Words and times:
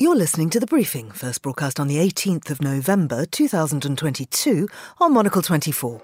You're 0.00 0.14
listening 0.14 0.48
to 0.50 0.60
The 0.60 0.66
Briefing, 0.66 1.10
first 1.10 1.42
broadcast 1.42 1.80
on 1.80 1.88
the 1.88 1.96
18th 1.96 2.50
of 2.50 2.62
November 2.62 3.26
2022 3.26 4.68
on 5.00 5.12
Monocle 5.12 5.42
24. 5.42 6.00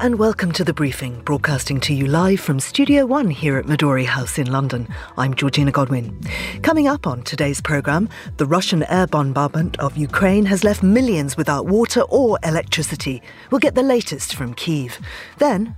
And 0.00 0.16
welcome 0.16 0.52
to 0.52 0.62
The 0.62 0.72
Briefing, 0.72 1.20
broadcasting 1.22 1.80
to 1.80 1.92
you 1.92 2.06
live 2.06 2.38
from 2.38 2.60
Studio 2.60 3.04
One 3.04 3.30
here 3.30 3.58
at 3.58 3.64
Midori 3.66 4.06
House 4.06 4.38
in 4.38 4.48
London. 4.48 4.86
I'm 5.16 5.34
Georgina 5.34 5.72
Godwin. 5.72 6.20
Coming 6.62 6.86
up 6.86 7.08
on 7.08 7.22
today's 7.22 7.60
programme, 7.60 8.08
the 8.36 8.46
Russian 8.46 8.84
air 8.84 9.08
bombardment 9.08 9.76
of 9.80 9.96
Ukraine 9.96 10.46
has 10.46 10.62
left 10.62 10.84
millions 10.84 11.36
without 11.36 11.66
water 11.66 12.02
or 12.02 12.38
electricity. 12.44 13.22
We'll 13.50 13.58
get 13.58 13.74
the 13.74 13.82
latest 13.82 14.36
from 14.36 14.54
Kiev. 14.54 15.00
Then, 15.38 15.74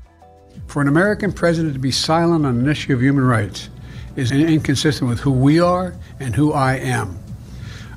for 0.67 0.83
an 0.83 0.89
American 0.89 1.33
president 1.33 1.73
to 1.73 1.81
be 1.81 1.93
silent 1.93 2.45
on 2.45 2.59
an 2.59 2.69
issue 2.69 2.93
of 2.93 3.01
human 3.01 3.25
rights 3.25 3.71
is 4.17 4.33
inconsistent 4.33 5.09
with 5.09 5.21
who 5.21 5.33
we 5.33 5.61
are 5.61 5.97
and 6.19 6.35
who 6.35 6.53
I 6.53 6.75
am. 6.77 7.19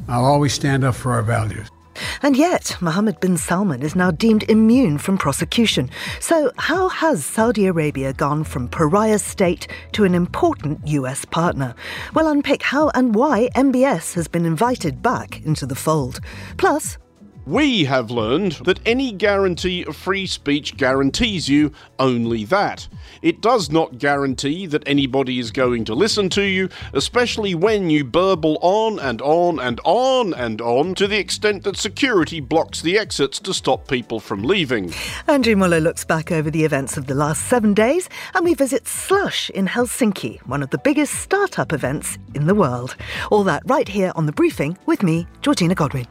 I'll 0.07 0.25
always 0.25 0.53
stand 0.53 0.85
up 0.85 0.95
for 0.95 1.11
our 1.11 1.23
values. 1.23 1.72
And 2.21 2.37
yet, 2.37 2.77
Mohammed 2.81 3.19
bin 3.19 3.37
Salman 3.37 3.81
is 3.81 3.95
now 3.95 4.11
deemed 4.11 4.43
immune 4.43 4.97
from 4.97 5.17
prosecution. 5.17 5.89
So, 6.19 6.51
how 6.57 6.89
has 6.89 7.25
Saudi 7.25 7.65
Arabia 7.67 8.13
gone 8.13 8.43
from 8.43 8.67
pariah 8.67 9.19
state 9.19 9.67
to 9.93 10.03
an 10.03 10.15
important 10.15 10.87
US 10.87 11.25
partner? 11.25 11.75
We'll 12.13 12.27
unpick 12.27 12.61
how 12.61 12.89
and 12.95 13.13
why 13.13 13.49
MBS 13.55 14.13
has 14.15 14.27
been 14.27 14.45
invited 14.45 15.01
back 15.01 15.41
into 15.45 15.65
the 15.65 15.75
fold. 15.75 16.19
Plus, 16.57 16.97
we 17.45 17.83
have 17.85 18.11
learned 18.11 18.53
that 18.63 18.79
any 18.85 19.11
guarantee 19.11 19.83
of 19.85 19.95
free 19.95 20.25
speech 20.25 20.77
guarantees 20.77 21.49
you 21.49 21.71
only 21.99 22.45
that. 22.45 22.87
It 23.21 23.41
does 23.41 23.69
not 23.69 23.97
guarantee 23.97 24.65
that 24.67 24.87
anybody 24.87 25.39
is 25.39 25.51
going 25.51 25.85
to 25.85 25.95
listen 25.95 26.29
to 26.29 26.43
you, 26.43 26.69
especially 26.93 27.55
when 27.55 27.89
you 27.89 28.05
burble 28.05 28.57
on 28.61 28.99
and 28.99 29.21
on 29.21 29.59
and 29.59 29.79
on 29.83 30.33
and 30.33 30.61
on 30.61 30.95
to 30.95 31.07
the 31.07 31.17
extent 31.17 31.63
that 31.63 31.77
security 31.77 32.39
blocks 32.39 32.81
the 32.81 32.97
exits 32.97 33.39
to 33.39 33.53
stop 33.53 33.87
people 33.87 34.19
from 34.19 34.43
leaving. 34.43 34.93
Andrew 35.27 35.55
Mueller 35.55 35.79
looks 35.79 36.05
back 36.05 36.31
over 36.31 36.49
the 36.49 36.63
events 36.63 36.97
of 36.97 37.07
the 37.07 37.15
last 37.15 37.47
seven 37.47 37.73
days 37.73 38.09
and 38.33 38.45
we 38.45 38.53
visit 38.53 38.87
Slush 38.87 39.49
in 39.49 39.67
Helsinki, 39.67 40.39
one 40.47 40.63
of 40.63 40.69
the 40.69 40.77
biggest 40.77 41.15
startup 41.15 41.73
events 41.73 42.17
in 42.33 42.47
the 42.47 42.55
world. 42.55 42.95
All 43.31 43.43
that 43.43 43.63
right 43.65 43.87
here 43.87 44.11
on 44.15 44.25
The 44.25 44.31
Briefing 44.31 44.77
with 44.85 45.03
me, 45.03 45.27
Georgina 45.41 45.75
Godwin. 45.75 46.07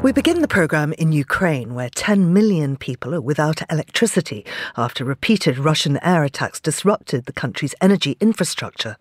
We 0.00 0.12
begin 0.12 0.42
the 0.42 0.48
programme 0.48 0.92
in 0.92 1.10
Ukraine, 1.10 1.74
where 1.74 1.90
10 1.90 2.32
million 2.32 2.76
people 2.76 3.16
are 3.16 3.20
without 3.20 3.68
electricity 3.68 4.46
after 4.76 5.04
repeated 5.04 5.58
Russian 5.58 5.98
air 6.04 6.22
attacks 6.22 6.60
disrupted 6.60 7.24
the 7.24 7.32
country's 7.32 7.74
energy 7.80 8.16
infrastructure. 8.20 8.96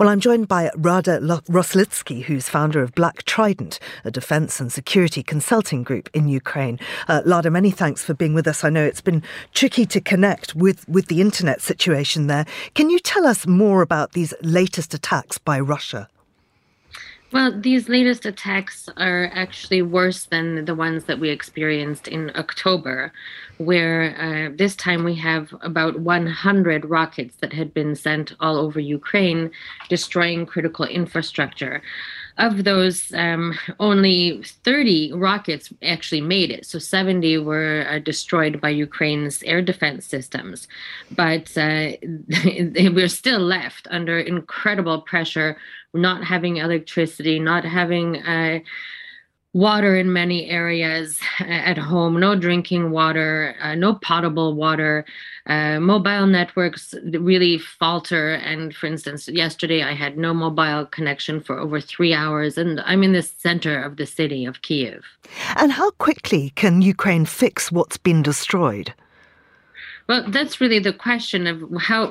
Well, 0.00 0.08
I'm 0.08 0.18
joined 0.18 0.48
by 0.48 0.72
Lada 0.76 1.20
Roslycky, 1.20 2.24
who's 2.24 2.48
founder 2.48 2.82
of 2.82 2.92
Black 2.92 3.22
Trident, 3.22 3.78
a 4.04 4.10
defence 4.10 4.58
and 4.58 4.72
security 4.72 5.22
consulting 5.22 5.84
group 5.84 6.10
in 6.12 6.26
Ukraine. 6.26 6.80
Uh, 7.06 7.22
Lada, 7.24 7.48
many 7.48 7.70
thanks 7.70 8.02
for 8.02 8.12
being 8.12 8.34
with 8.34 8.48
us. 8.48 8.64
I 8.64 8.68
know 8.70 8.84
it's 8.84 9.00
been 9.00 9.22
tricky 9.54 9.86
to 9.86 10.00
connect 10.00 10.56
with, 10.56 10.88
with 10.88 11.06
the 11.06 11.20
internet 11.20 11.62
situation 11.62 12.26
there. 12.26 12.46
Can 12.74 12.90
you 12.90 12.98
tell 12.98 13.26
us 13.28 13.46
more 13.46 13.80
about 13.80 14.12
these 14.12 14.34
latest 14.42 14.92
attacks 14.92 15.38
by 15.38 15.60
Russia? 15.60 16.08
Well, 17.32 17.58
these 17.58 17.88
latest 17.88 18.26
attacks 18.26 18.90
are 18.98 19.30
actually 19.32 19.80
worse 19.80 20.26
than 20.26 20.66
the 20.66 20.74
ones 20.74 21.04
that 21.04 21.18
we 21.18 21.30
experienced 21.30 22.06
in 22.06 22.30
October, 22.34 23.10
where 23.56 24.14
uh, 24.20 24.54
this 24.54 24.76
time 24.76 25.02
we 25.02 25.14
have 25.14 25.54
about 25.62 25.98
100 25.98 26.84
rockets 26.84 27.36
that 27.36 27.54
had 27.54 27.72
been 27.72 27.94
sent 27.96 28.34
all 28.38 28.58
over 28.58 28.78
Ukraine, 28.80 29.50
destroying 29.88 30.44
critical 30.44 30.84
infrastructure 30.84 31.80
of 32.38 32.64
those, 32.64 33.12
um, 33.14 33.58
only 33.78 34.42
30 34.64 35.12
rockets 35.12 35.72
actually 35.82 36.20
made 36.20 36.50
it. 36.50 36.66
So 36.66 36.78
70 36.78 37.38
were 37.38 37.86
uh, 37.88 37.98
destroyed 37.98 38.60
by 38.60 38.70
Ukraine's 38.70 39.42
air 39.42 39.62
defense 39.62 40.06
systems. 40.06 40.66
But 41.10 41.56
uh, 41.56 41.92
we're 42.76 43.08
still 43.08 43.40
left 43.40 43.86
under 43.90 44.18
incredible 44.18 45.02
pressure, 45.02 45.56
not 45.94 46.24
having 46.24 46.56
electricity, 46.56 47.38
not 47.38 47.64
having. 47.64 48.22
Uh, 48.22 48.60
water 49.54 49.96
in 49.96 50.12
many 50.12 50.48
areas 50.48 51.18
at 51.40 51.76
home, 51.76 52.18
no 52.18 52.34
drinking 52.34 52.90
water, 52.90 53.54
uh, 53.60 53.74
no 53.74 53.94
potable 53.94 54.54
water. 54.54 55.04
Uh, 55.46 55.78
mobile 55.78 56.26
networks 56.26 56.94
really 57.12 57.58
falter. 57.58 58.34
And 58.34 58.74
for 58.74 58.86
instance, 58.86 59.28
yesterday 59.28 59.82
I 59.82 59.92
had 59.92 60.16
no 60.16 60.32
mobile 60.32 60.86
connection 60.86 61.40
for 61.40 61.58
over 61.58 61.80
three 61.80 62.14
hours, 62.14 62.56
and 62.56 62.80
I'm 62.80 63.02
in 63.02 63.12
the 63.12 63.22
center 63.22 63.82
of 63.82 63.96
the 63.96 64.06
city 64.06 64.44
of 64.46 64.62
Kiev. 64.62 65.04
And 65.56 65.72
how 65.72 65.90
quickly 65.92 66.50
can 66.54 66.80
Ukraine 66.80 67.26
fix 67.26 67.70
what's 67.70 67.96
been 67.96 68.22
destroyed? 68.22 68.94
Well, 70.08 70.24
that's 70.28 70.60
really 70.60 70.78
the 70.78 70.92
question 70.92 71.46
of 71.46 71.62
how, 71.80 72.06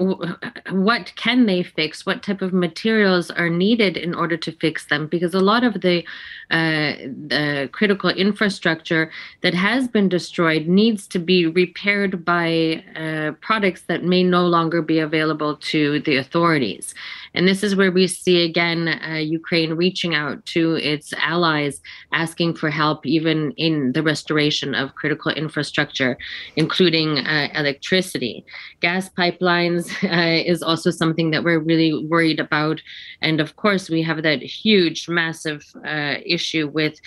what 0.69 1.13
can 1.16 1.46
they 1.46 1.62
fix? 1.63 2.06
What 2.06 2.24
type 2.24 2.41
of 2.41 2.53
materials 2.53 3.29
are 3.29 3.50
needed 3.50 3.97
in 3.97 4.16
order 4.16 4.38
to 4.38 4.52
fix 4.53 4.85
them? 4.85 5.07
Because 5.07 5.34
a 5.34 5.40
lot 5.40 5.63
of 5.63 5.81
the, 5.81 6.03
uh, 6.50 6.94
the 7.28 7.69
critical 7.72 8.09
infrastructure 8.09 9.12
that 9.41 9.53
has 9.53 9.88
been 9.88 10.07
destroyed 10.07 10.68
needs 10.68 11.07
to 11.07 11.19
be 11.19 11.46
repaired 11.46 12.24
by 12.24 12.84
uh, 12.96 13.34
products 13.41 13.81
that 13.84 14.03
may 14.03 14.23
no 14.23 14.46
longer 14.46 14.81
be 14.81 15.00
available 15.00 15.58
to 15.58 16.00
the 16.02 16.16
authorities. 16.16 16.96
And 17.34 17.47
this 17.47 17.64
is 17.64 17.75
where 17.75 17.92
we 17.92 18.08
see 18.08 18.44
again 18.44 18.88
uh, 18.88 19.16
Ukraine 19.16 19.74
reaching 19.74 20.14
out 20.16 20.46
to 20.47 20.75
its 20.75 21.14
allies, 21.14 21.81
asking 22.12 22.56
for 22.56 22.69
help, 22.69 23.06
even 23.06 23.52
in 23.52 23.94
the 23.94 24.03
restoration 24.03 24.75
of 24.75 24.96
critical 24.96 25.31
infrastructure, 25.31 26.18
including 26.56 27.20
uh, 27.20 27.47
electricity. 27.53 28.46
Gas 28.81 29.09
pipelines 29.09 29.91
uh, 30.03 30.44
is 30.46 30.62
also 30.62 30.91
something 30.91 31.31
that 31.31 31.44
we're 31.44 31.59
really 31.59 32.06
worried 32.06 32.40
about. 32.40 32.81
And 33.22 33.40
of 33.40 33.56
course, 33.56 33.90
we 33.90 34.02
have 34.03 34.24
that 34.24 34.41
huge, 34.41 35.08
massive 35.08 35.64
uh, 35.86 36.16
issue 36.25 36.68
with 36.68 37.00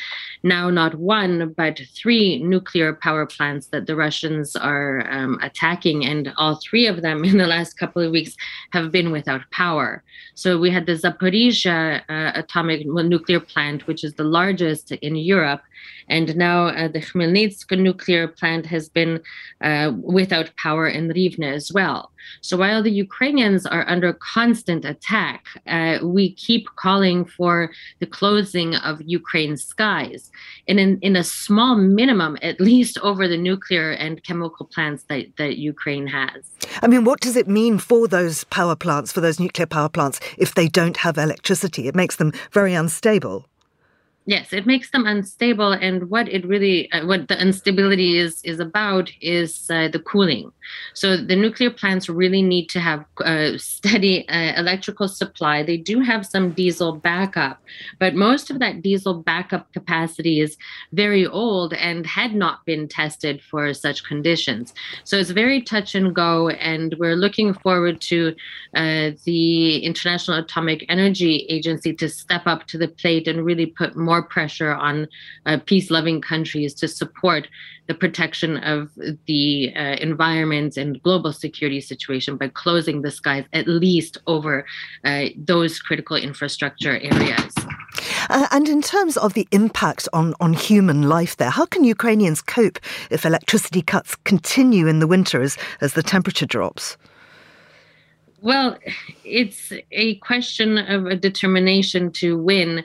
now 0.42 0.70
not 0.70 0.94
one, 0.94 1.52
but 1.56 1.80
three 1.94 2.42
nuclear 2.42 2.94
power 2.94 3.26
plants 3.26 3.66
that 3.68 3.86
the 3.86 3.96
Russians 3.96 4.56
are 4.56 5.06
um, 5.10 5.38
attacking. 5.42 6.06
And 6.06 6.32
all 6.36 6.56
three 6.56 6.86
of 6.86 7.02
them 7.02 7.24
in 7.30 7.38
the 7.38 7.46
last 7.46 7.74
couple 7.74 8.02
of 8.02 8.10
weeks 8.10 8.36
have 8.72 8.90
been 8.90 9.10
without 9.12 9.42
power. 9.50 10.02
So 10.34 10.58
we 10.58 10.70
had 10.70 10.86
the 10.86 10.92
Zaporizhia 10.92 12.02
uh, 12.08 12.32
atomic 12.34 12.86
nuclear 12.86 13.40
plant, 13.40 13.86
which 13.86 14.04
is 14.04 14.14
the 14.14 14.24
largest 14.24 14.92
in 14.92 15.16
Europe, 15.16 15.62
and 16.08 16.36
now 16.36 16.66
uh, 16.66 16.88
the 16.88 17.00
Khmelnytsk 17.00 17.78
nuclear 17.78 18.28
plant 18.28 18.66
has 18.66 18.88
been 18.88 19.20
uh, 19.60 19.92
without 20.02 20.54
power 20.56 20.86
in 20.86 21.08
Rivne 21.08 21.52
as 21.52 21.72
well. 21.72 22.10
So 22.40 22.56
while 22.56 22.82
the 22.82 22.90
Ukrainians 22.90 23.66
are 23.66 23.88
under 23.88 24.12
constant 24.14 24.84
attack, 24.84 25.46
uh, 25.66 25.98
we 26.02 26.34
keep 26.34 26.66
calling 26.76 27.24
for 27.24 27.70
the 28.00 28.06
closing 28.06 28.74
of 28.76 29.00
Ukraine's 29.04 29.64
skies. 29.64 30.30
And 30.68 30.80
in, 30.80 30.98
in 31.00 31.16
a 31.16 31.24
small 31.24 31.76
minimum, 31.76 32.38
at 32.42 32.60
least 32.60 32.98
over 33.02 33.28
the 33.28 33.36
nuclear 33.36 33.90
and 33.92 34.22
chemical 34.24 34.66
plants 34.66 35.04
that, 35.08 35.36
that 35.36 35.58
Ukraine 35.58 36.06
has. 36.06 36.50
I 36.82 36.86
mean, 36.86 37.04
what 37.04 37.20
does 37.20 37.36
it 37.36 37.48
mean 37.48 37.78
for 37.78 38.08
those 38.08 38.44
power 38.44 38.76
plants, 38.76 39.12
for 39.12 39.20
those 39.20 39.38
nuclear 39.38 39.66
power 39.66 39.88
plants, 39.88 40.03
if 40.38 40.54
they 40.54 40.68
don't 40.68 40.98
have 40.98 41.18
electricity? 41.18 41.88
It 41.88 41.94
makes 41.94 42.16
them 42.16 42.32
very 42.52 42.74
unstable. 42.74 43.46
Yes, 44.26 44.54
it 44.54 44.64
makes 44.64 44.90
them 44.90 45.04
unstable, 45.04 45.72
and 45.72 46.08
what 46.08 46.30
it 46.30 46.46
really, 46.46 46.90
uh, 46.92 47.06
what 47.06 47.28
the 47.28 47.38
instability 47.38 48.16
is 48.16 48.40
is 48.42 48.58
about 48.58 49.12
is 49.20 49.68
uh, 49.70 49.88
the 49.88 49.98
cooling. 49.98 50.50
So 50.94 51.18
the 51.18 51.36
nuclear 51.36 51.70
plants 51.70 52.08
really 52.08 52.40
need 52.40 52.70
to 52.70 52.80
have 52.80 53.04
a 53.20 53.54
uh, 53.54 53.58
steady 53.58 54.26
uh, 54.30 54.58
electrical 54.58 55.08
supply. 55.08 55.62
They 55.62 55.76
do 55.76 56.00
have 56.00 56.24
some 56.24 56.52
diesel 56.52 56.96
backup, 56.96 57.60
but 57.98 58.14
most 58.14 58.50
of 58.50 58.60
that 58.60 58.80
diesel 58.80 59.22
backup 59.22 59.70
capacity 59.74 60.40
is 60.40 60.56
very 60.92 61.26
old 61.26 61.74
and 61.74 62.06
had 62.06 62.34
not 62.34 62.64
been 62.64 62.88
tested 62.88 63.42
for 63.42 63.74
such 63.74 64.04
conditions. 64.04 64.72
So 65.04 65.18
it's 65.18 65.30
very 65.32 65.60
touch 65.60 65.94
and 65.94 66.14
go, 66.14 66.48
and 66.48 66.94
we're 66.98 67.16
looking 67.16 67.52
forward 67.52 68.00
to 68.02 68.34
uh, 68.74 69.10
the 69.24 69.84
International 69.84 70.38
Atomic 70.38 70.86
Energy 70.88 71.44
Agency 71.50 71.92
to 71.92 72.08
step 72.08 72.46
up 72.46 72.66
to 72.68 72.78
the 72.78 72.88
plate 72.88 73.28
and 73.28 73.44
really 73.44 73.66
put 73.66 73.94
more 73.94 74.13
more 74.14 74.22
pressure 74.22 74.72
on 74.72 75.08
uh, 75.46 75.58
peace 75.66 75.90
loving 75.90 76.20
countries 76.20 76.72
to 76.72 76.86
support 76.86 77.48
the 77.88 77.94
protection 77.94 78.58
of 78.58 78.90
the 79.26 79.72
uh, 79.74 79.96
environment 80.10 80.76
and 80.76 81.02
global 81.02 81.32
security 81.32 81.80
situation 81.80 82.36
by 82.36 82.48
closing 82.48 83.02
the 83.02 83.10
skies 83.10 83.44
at 83.52 83.66
least 83.66 84.18
over 84.26 84.64
uh, 85.04 85.24
those 85.36 85.80
critical 85.80 86.16
infrastructure 86.16 86.96
areas. 86.98 87.52
Uh, 88.30 88.46
and 88.52 88.68
in 88.68 88.80
terms 88.80 89.16
of 89.16 89.34
the 89.34 89.48
impact 89.50 90.08
on, 90.12 90.34
on 90.40 90.52
human 90.52 91.08
life 91.08 91.36
there, 91.36 91.50
how 91.50 91.66
can 91.66 91.82
Ukrainians 91.84 92.40
cope 92.40 92.78
if 93.10 93.26
electricity 93.26 93.82
cuts 93.82 94.14
continue 94.24 94.86
in 94.86 95.00
the 95.00 95.08
winter 95.08 95.42
as, 95.42 95.58
as 95.80 95.94
the 95.94 96.02
temperature 96.02 96.46
drops? 96.46 96.96
Well, 98.40 98.76
it's 99.24 99.72
a 99.90 100.16
question 100.16 100.76
of 100.76 101.06
a 101.06 101.16
determination 101.16 102.12
to 102.20 102.36
win 102.36 102.84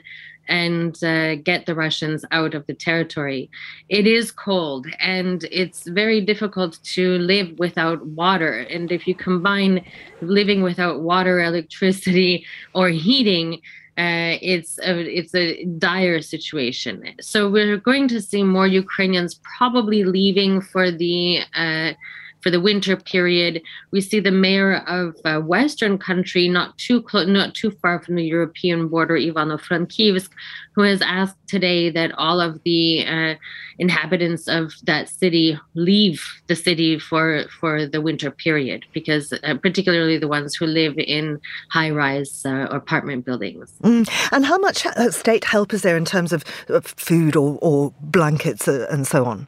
and 0.50 1.02
uh, 1.04 1.36
get 1.36 1.64
the 1.64 1.74
Russians 1.74 2.24
out 2.32 2.54
of 2.54 2.66
the 2.66 2.74
territory. 2.74 3.48
It 3.88 4.06
is 4.06 4.30
cold 4.32 4.86
and 4.98 5.44
it's 5.50 5.84
very 5.86 6.20
difficult 6.20 6.78
to 6.96 7.18
live 7.18 7.58
without 7.58 8.04
water. 8.04 8.52
And 8.58 8.92
if 8.92 9.06
you 9.06 9.14
combine 9.14 9.84
living 10.20 10.62
without 10.62 11.00
water, 11.00 11.40
electricity, 11.40 12.44
or 12.74 12.88
heating, 12.88 13.60
uh, 13.96 14.36
it's 14.42 14.78
a, 14.80 14.98
it's 15.18 15.34
a 15.34 15.64
dire 15.64 16.20
situation. 16.20 17.14
So 17.20 17.48
we're 17.48 17.76
going 17.76 18.08
to 18.08 18.20
see 18.20 18.42
more 18.42 18.66
Ukrainians 18.66 19.40
probably 19.56 20.04
leaving 20.04 20.60
for 20.60 20.90
the 20.90 21.40
uh, 21.54 21.92
for 22.42 22.50
the 22.50 22.60
winter 22.60 22.96
period. 22.96 23.62
We 23.90 24.00
see 24.00 24.20
the 24.20 24.30
mayor 24.30 24.76
of 24.86 25.16
a 25.24 25.40
Western 25.40 25.98
country, 25.98 26.48
not 26.48 26.76
too 26.78 27.04
not 27.12 27.54
too 27.54 27.70
far 27.82 28.00
from 28.02 28.16
the 28.16 28.24
European 28.24 28.88
border, 28.88 29.16
Ivano-Frankivsk, 29.16 30.30
who 30.74 30.82
has 30.82 31.02
asked 31.02 31.36
today 31.48 31.90
that 31.90 32.12
all 32.16 32.40
of 32.40 32.62
the 32.64 33.06
uh, 33.06 33.34
inhabitants 33.78 34.48
of 34.48 34.72
that 34.84 35.08
city 35.08 35.58
leave 35.74 36.22
the 36.46 36.56
city 36.56 36.98
for 36.98 37.44
for 37.60 37.86
the 37.86 38.00
winter 38.00 38.30
period, 38.30 38.84
because 38.92 39.32
uh, 39.32 39.54
particularly 39.54 40.18
the 40.18 40.28
ones 40.28 40.54
who 40.54 40.66
live 40.66 40.94
in 40.98 41.40
high-rise 41.70 42.42
uh, 42.46 42.66
apartment 42.70 43.24
buildings. 43.24 43.72
Mm. 43.82 44.08
And 44.32 44.46
how 44.46 44.58
much 44.58 44.86
uh, 44.86 45.10
state 45.10 45.44
help 45.44 45.72
is 45.72 45.82
there 45.82 45.96
in 45.96 46.04
terms 46.04 46.32
of 46.32 46.44
food 46.84 47.36
or, 47.36 47.58
or 47.60 47.92
blankets 48.00 48.68
uh, 48.68 48.86
and 48.90 49.06
so 49.06 49.24
on? 49.24 49.46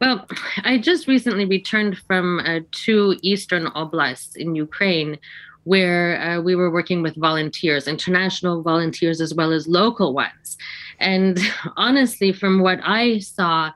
Well, 0.00 0.26
I 0.64 0.78
just 0.78 1.06
recently 1.06 1.44
returned 1.44 1.98
from 1.98 2.40
uh, 2.40 2.60
two 2.72 3.16
eastern 3.22 3.66
oblasts 3.68 4.36
in 4.36 4.54
Ukraine 4.54 5.18
where 5.64 6.20
uh, 6.20 6.40
we 6.40 6.54
were 6.54 6.70
working 6.70 7.02
with 7.02 7.16
volunteers, 7.16 7.88
international 7.88 8.62
volunteers 8.62 9.20
as 9.20 9.34
well 9.34 9.52
as 9.52 9.66
local 9.66 10.12
ones. 10.12 10.58
And 11.00 11.38
honestly, 11.76 12.32
from 12.32 12.60
what 12.60 12.80
I 12.82 13.18
saw, 13.18 13.72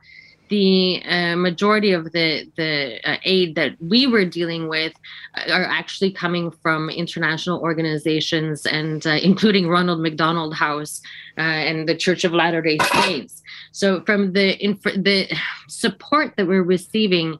the 0.48 1.02
uh, 1.04 1.36
majority 1.36 1.92
of 1.92 2.12
the 2.12 2.50
the 2.56 3.00
uh, 3.04 3.16
aid 3.24 3.54
that 3.54 3.76
we 3.80 4.06
were 4.06 4.24
dealing 4.24 4.68
with 4.68 4.92
uh, 5.36 5.52
are 5.52 5.64
actually 5.64 6.10
coming 6.10 6.50
from 6.50 6.90
international 6.90 7.60
organizations 7.60 8.66
and 8.66 9.06
uh, 9.06 9.18
including 9.22 9.68
Ronald 9.68 10.00
McDonald 10.00 10.54
House 10.54 11.00
uh, 11.36 11.40
and 11.40 11.88
the 11.88 11.94
Church 11.94 12.24
of 12.24 12.32
Latter 12.32 12.62
Day 12.62 12.78
Saints. 12.92 13.42
So 13.72 14.02
from 14.04 14.32
the 14.32 14.62
inf- 14.64 14.82
the 14.82 15.28
support 15.68 16.34
that 16.36 16.46
we're 16.46 16.62
receiving 16.62 17.38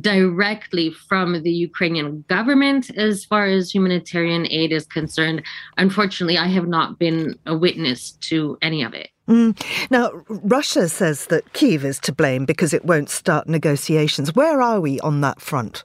directly 0.00 0.90
from 0.90 1.42
the 1.42 1.50
Ukrainian 1.50 2.24
government 2.28 2.90
as 2.96 3.24
far 3.24 3.46
as 3.46 3.72
humanitarian 3.74 4.46
aid 4.50 4.72
is 4.72 4.84
concerned, 4.84 5.42
unfortunately, 5.76 6.38
I 6.38 6.48
have 6.48 6.68
not 6.68 6.98
been 6.98 7.38
a 7.46 7.56
witness 7.56 8.12
to 8.28 8.58
any 8.60 8.82
of 8.82 8.94
it. 8.94 9.10
Mm. 9.28 9.90
Now, 9.90 10.10
Russia 10.28 10.88
says 10.88 11.26
that 11.26 11.52
Kiev 11.52 11.84
is 11.84 11.98
to 12.00 12.12
blame 12.12 12.44
because 12.44 12.72
it 12.72 12.84
won't 12.84 13.10
start 13.10 13.48
negotiations. 13.48 14.34
Where 14.34 14.62
are 14.62 14.80
we 14.80 15.00
on 15.00 15.20
that 15.22 15.40
front? 15.40 15.82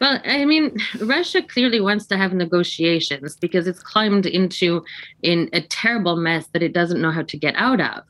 Well, 0.00 0.20
I 0.24 0.44
mean, 0.44 0.76
Russia 1.00 1.42
clearly 1.42 1.80
wants 1.80 2.06
to 2.06 2.16
have 2.16 2.32
negotiations 2.32 3.36
because 3.36 3.66
it's 3.66 3.82
climbed 3.82 4.26
into 4.26 4.84
in 5.22 5.48
a 5.52 5.60
terrible 5.60 6.16
mess 6.16 6.48
that 6.48 6.62
it 6.62 6.72
doesn't 6.72 7.00
know 7.00 7.10
how 7.10 7.22
to 7.22 7.36
get 7.36 7.54
out 7.56 7.80
of. 7.80 8.02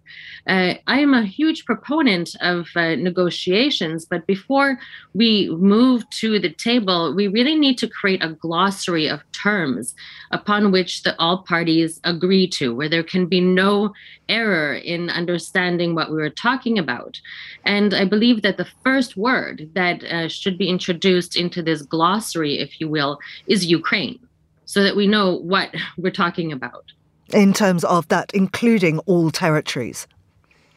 Uh, 0.46 0.74
I 0.86 0.98
am 0.98 1.14
a 1.14 1.24
huge 1.24 1.64
proponent 1.64 2.34
of 2.40 2.66
uh, 2.74 2.96
negotiations, 2.96 4.04
but 4.04 4.26
before 4.26 4.78
we 5.14 5.48
move 5.50 6.08
to 6.10 6.40
the 6.40 6.50
table, 6.50 7.14
we 7.14 7.28
really 7.28 7.54
need 7.54 7.78
to 7.78 7.88
create 7.88 8.24
a 8.24 8.32
glossary 8.32 9.06
of 9.06 9.20
terms 9.32 9.94
upon 10.32 10.72
which 10.72 11.04
the 11.04 11.18
all 11.20 11.38
parties 11.42 12.00
agree 12.04 12.48
to, 12.48 12.74
where 12.74 12.88
there 12.88 13.04
can 13.04 13.26
be 13.26 13.40
no 13.40 13.92
error 14.28 14.74
in 14.74 15.10
understanding 15.10 15.94
what 15.94 16.10
we 16.10 16.16
were 16.16 16.30
talking 16.30 16.78
about. 16.78 17.20
And 17.64 17.94
I 17.94 18.04
believe 18.04 18.42
that 18.42 18.56
the 18.56 18.68
first 18.82 19.16
word 19.16 19.70
that 19.74 20.02
uh, 20.04 20.28
should 20.28 20.58
be 20.58 20.68
introduced 20.68 21.36
into 21.36 21.62
this 21.72 21.82
glossary, 21.82 22.58
if 22.58 22.80
you 22.80 22.88
will, 22.88 23.18
is 23.46 23.66
Ukraine, 23.66 24.18
so 24.64 24.82
that 24.82 24.96
we 24.96 25.06
know 25.06 25.36
what 25.36 25.74
we're 25.96 26.10
talking 26.10 26.52
about. 26.52 26.92
In 27.32 27.52
terms 27.52 27.84
of 27.84 28.06
that, 28.08 28.30
including 28.34 28.98
all 29.00 29.30
territories. 29.30 30.06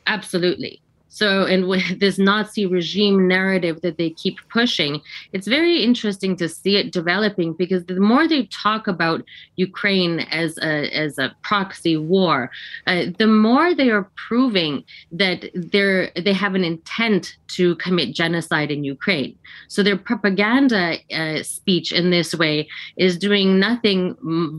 Absolutely. 0.08 0.82
So, 1.16 1.46
and 1.46 1.70
with 1.70 2.02
this 2.02 2.20
Nazi 2.20 2.66
regime 2.66 3.26
narrative 3.26 3.80
that 3.84 3.98
they 3.98 4.10
keep 4.10 4.38
pushing, 4.50 5.00
it's 5.32 5.48
very 5.48 5.82
interesting 5.82 6.36
to 6.36 6.50
see 6.50 6.76
it 6.76 6.92
developing 6.92 7.54
because 7.54 7.86
the 7.86 8.02
more 8.02 8.28
they 8.28 8.48
talk 8.48 8.86
about 8.86 9.24
Ukraine 9.56 10.20
as 10.20 10.58
a 10.58 10.94
as 10.94 11.18
a 11.18 11.34
proxy 11.42 11.96
war, 11.96 12.52
uh, 12.86 13.06
the 13.18 13.28
more 13.28 13.74
they 13.74 13.92
are 13.92 14.12
proving 14.28 14.84
that 15.14 15.50
they're 15.54 16.12
they 16.22 16.34
have 16.34 16.54
an 16.54 16.66
intent 16.66 17.38
to 17.56 17.76
commit 17.76 18.14
genocide 18.14 18.70
in 18.70 18.84
Ukraine. 18.84 19.38
So 19.70 19.84
their 19.84 19.98
propaganda 19.98 20.98
uh, 21.14 21.44
speech 21.44 21.94
in 21.94 22.10
this 22.10 22.36
way 22.36 22.68
is 22.98 23.18
doing 23.18 23.58
nothing 23.58 24.18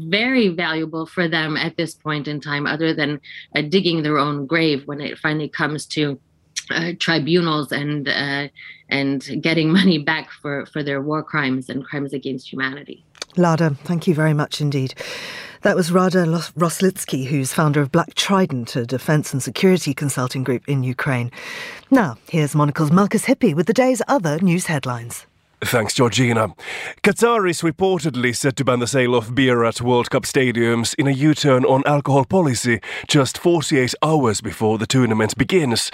very 0.09 0.49
valuable 0.49 1.05
for 1.05 1.29
them 1.29 1.59
at 1.59 1.77
this 1.77 1.93
point 1.93 2.27
in 2.27 2.41
time, 2.41 2.67
other 2.67 2.95
than 2.95 3.21
uh, 3.55 3.61
digging 3.61 4.03
their 4.03 4.17
own 4.17 4.47
grave 4.47 4.87
when 4.87 5.03
it 5.03 5.19
finally 5.19 5.51
comes 5.51 5.85
to 5.97 6.19
uh, 6.71 6.93
tribunals 6.99 7.73
and 7.73 8.09
uh, 8.09 8.49
and 8.89 9.43
getting 9.43 9.73
money 9.81 9.99
back 9.99 10.31
for, 10.31 10.67
for 10.67 10.83
their 10.83 11.01
war 11.01 11.23
crimes 11.23 11.69
and 11.69 11.85
crimes 11.85 12.13
against 12.13 12.53
humanity. 12.53 13.05
Lada, 13.37 13.77
thank 13.85 14.07
you 14.07 14.15
very 14.15 14.33
much 14.33 14.61
indeed. 14.61 14.95
That 15.63 15.77
was 15.77 15.91
Lada 15.91 16.25
Roslycky, 16.25 17.27
who's 17.27 17.53
founder 17.53 17.81
of 17.81 17.91
Black 17.91 18.15
Trident, 18.15 18.77
a 18.77 18.87
defence 18.87 19.33
and 19.33 19.43
security 19.43 19.95
consulting 19.95 20.45
group 20.45 20.67
in 20.69 20.85
Ukraine. 20.85 21.31
Now, 21.91 22.19
here's 22.31 22.55
Monocle's 22.55 22.93
Marcus 22.93 23.25
Hippi 23.25 23.53
with 23.55 23.67
the 23.67 23.73
day's 23.73 24.01
other 24.07 24.39
news 24.39 24.67
headlines. 24.67 25.27
Thanks, 25.63 25.95
Georgina. 25.95 26.49
Qatar 27.03 27.49
is 27.49 27.63
reportedly 27.63 28.37
set 28.37 28.57
to 28.57 28.65
ban 28.65 28.79
the 28.79 28.87
sale 28.87 29.15
of 29.15 29.35
beer 29.35 29.65
at 29.65 29.81
World 29.81 30.11
Cup 30.11 30.25
stadiums 30.25 30.95
in 30.97 31.07
a 31.07 31.13
U 31.13 31.35
turn 31.35 31.65
on 31.65 31.83
alcohol 31.87 32.27
policy 32.27 32.79
just 33.09 33.39
48 33.39 33.95
hours 34.03 34.43
before 34.43 34.77
the 34.77 34.87
tournament 34.87 35.35
begins. 35.39 35.91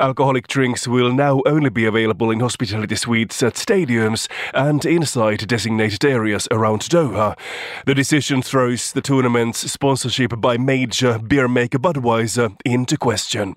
Alcoholic 0.00 0.48
drinks 0.48 0.86
will 0.86 1.10
now 1.14 1.40
only 1.46 1.70
be 1.70 1.86
available 1.86 2.30
in 2.30 2.40
hospitality 2.40 2.94
suites 2.94 3.42
at 3.42 3.54
stadiums 3.54 4.28
and 4.52 4.84
inside 4.84 5.48
designated 5.48 6.04
areas 6.04 6.46
around 6.50 6.82
Doha. 6.82 7.38
The 7.86 7.94
decision 7.94 8.42
throws 8.42 8.92
the 8.92 9.00
tournament's 9.00 9.70
sponsorship 9.72 10.38
by 10.38 10.58
major 10.58 11.18
beer 11.18 11.48
maker 11.48 11.78
Budweiser 11.78 12.54
into 12.66 12.98
question. 12.98 13.56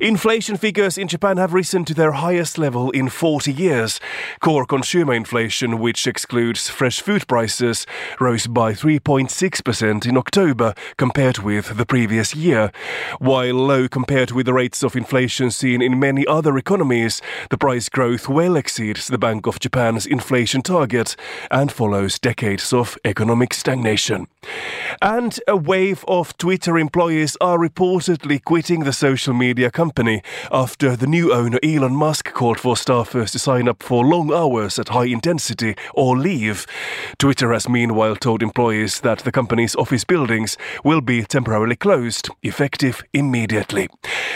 Inflation 0.00 0.56
figures 0.56 0.98
in 0.98 1.06
Japan 1.06 1.36
have 1.36 1.54
risen 1.54 1.84
to 1.84 1.94
their 1.94 2.12
highest 2.12 2.58
level 2.58 2.90
in 2.90 3.08
40 3.08 3.52
years. 3.52 4.00
Core 4.40 4.66
consumer 4.66 5.14
inflation, 5.14 5.78
which 5.78 6.08
excludes 6.08 6.68
fresh 6.68 7.00
food 7.00 7.28
prices, 7.28 7.86
rose 8.18 8.48
by 8.48 8.72
3.6% 8.72 10.06
in 10.06 10.16
October 10.16 10.74
compared 10.96 11.38
with 11.38 11.76
the 11.76 11.86
previous 11.86 12.34
year. 12.34 12.72
While 13.20 13.54
low 13.54 13.86
compared 13.86 14.32
with 14.32 14.46
the 14.46 14.52
rates 14.52 14.82
of 14.82 14.96
inflation 14.96 15.52
seen 15.52 15.80
in 15.80 16.00
many 16.00 16.26
other 16.26 16.58
economies, 16.58 17.22
the 17.50 17.58
price 17.58 17.88
growth 17.88 18.28
well 18.28 18.56
exceeds 18.56 19.06
the 19.06 19.18
Bank 19.18 19.46
of 19.46 19.60
Japan's 19.60 20.06
inflation 20.06 20.62
target 20.62 21.14
and 21.52 21.70
follows 21.70 22.18
decades 22.18 22.72
of 22.72 22.98
economic 23.04 23.54
stagnation. 23.54 24.26
And 25.00 25.38
a 25.46 25.56
wave 25.56 26.04
of 26.08 26.36
Twitter 26.36 26.78
employees 26.78 27.36
are 27.40 27.58
reportedly 27.58 28.42
quitting 28.42 28.80
the 28.80 28.92
social 28.92 29.34
media 29.34 29.70
company 29.70 29.83
company 29.84 30.22
after 30.50 30.96
the 30.96 31.06
new 31.06 31.30
owner 31.30 31.58
Elon 31.62 31.94
Musk 31.94 32.32
called 32.32 32.58
for 32.58 32.74
staffers 32.74 33.30
to 33.32 33.38
sign 33.38 33.68
up 33.68 33.82
for 33.82 34.02
long 34.02 34.32
hours 34.32 34.78
at 34.78 34.88
high 34.88 35.04
intensity 35.04 35.76
or 35.92 36.16
leave. 36.16 36.66
Twitter 37.18 37.52
has 37.52 37.68
meanwhile 37.68 38.16
told 38.16 38.42
employees 38.42 39.00
that 39.00 39.18
the 39.18 39.30
company's 39.30 39.76
office 39.76 40.02
buildings 40.02 40.56
will 40.84 41.02
be 41.02 41.22
temporarily 41.22 41.76
closed, 41.76 42.30
effective 42.42 43.04
immediately. 43.12 43.86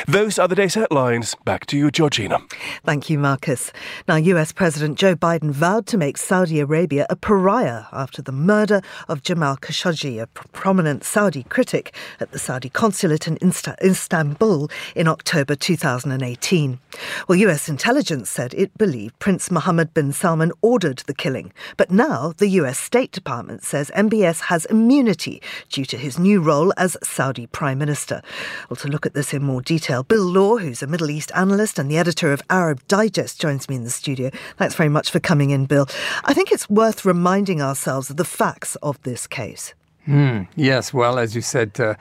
Those 0.07 0.39
are 0.39 0.49
the 0.49 0.55
day's 0.55 0.75
headlines. 0.75 1.35
Back 1.47 1.65
to 1.67 1.79
you, 1.79 1.91
Georgina. 1.91 2.41
Thank 2.85 3.09
you, 3.09 3.19
Marcus. 3.19 3.73
Now, 4.07 4.17
US 4.17 4.53
President 4.53 4.99
Joe 4.99 5.17
Biden 5.17 5.51
vowed 5.51 5.87
to 5.87 5.97
make 5.97 6.19
Saudi 6.19 6.61
Arabia 6.61 7.07
a 7.09 7.17
pariah 7.17 7.85
after 7.91 8.21
the 8.21 8.33
murder 8.33 8.83
of 9.09 9.23
Jamal 9.23 9.57
Khashoggi, 9.57 10.21
a 10.21 10.27
prominent 10.27 11.05
Saudi 11.05 11.45
critic 11.45 11.95
at 12.21 12.33
the 12.33 12.39
Saudi 12.39 12.69
consulate 12.69 13.27
in 13.27 13.39
Istanbul 13.83 14.69
in 14.95 15.09
October 15.09 15.38
October 15.39 15.55
2018. 15.55 16.81
Well, 17.29 17.39
US 17.39 17.69
intelligence 17.69 18.29
said 18.29 18.55
it 18.55 18.77
believed 18.77 19.17
Prince 19.21 19.53
Mohammed 19.53 19.95
bin 19.95 20.13
Salman 20.13 20.51
ordered 20.63 20.99
the 21.07 21.15
killing, 21.15 21.53
but 21.77 21.93
now 21.93 22.33
the 22.39 22.49
US 22.63 22.77
State 22.77 23.13
Department 23.13 23.63
says 23.63 23.93
MBS 23.95 24.41
has 24.41 24.65
immunity 24.65 25.41
due 25.69 25.85
to 25.85 25.97
his 25.97 26.19
new 26.19 26.41
role 26.41 26.75
as 26.77 26.97
Saudi 27.05 27.47
Prime 27.47 27.79
Minister. 27.79 28.21
Well, 28.69 28.79
to 28.79 28.89
look 28.89 29.07
at 29.07 29.15
this 29.15 29.33
in 29.33 29.45
more 29.45 29.63
detail, 29.63 30.03
Bill 30.03 30.25
Law, 30.25 30.57
who's 30.57 30.83
a 30.83 30.89
Middle 30.89 31.09
East 31.09 31.31
analyst 31.37 31.79
and 31.79 31.89
the 31.89 31.99
editor 31.99 32.33
of 32.33 32.43
Arab 32.51 32.81
Digest, 32.89 33.41
joins 33.41 33.69
me 33.69 33.77
in 33.77 33.85
the 33.85 33.91
studio. 33.91 34.31
Thanks 34.57 34.75
very 34.75 34.89
much 34.89 35.09
for 35.09 35.21
coming 35.21 35.51
in, 35.51 35.67
Bill. 35.67 35.87
I 36.25 36.35
think 36.35 36.51
it's 36.51 36.69
worth 36.69 37.05
reminding 37.05 37.63
ourselves 37.63 38.11
of 38.11 38.17
the 38.17 38.25
facts 38.25 38.75
of 38.83 39.01
this 39.05 39.29
case. 39.29 39.73
Mm, 40.09 40.49
yes, 40.57 40.95
well, 40.95 41.19
as 41.19 41.35
you 41.35 41.43
said, 41.43 41.79
uh, 41.79 41.93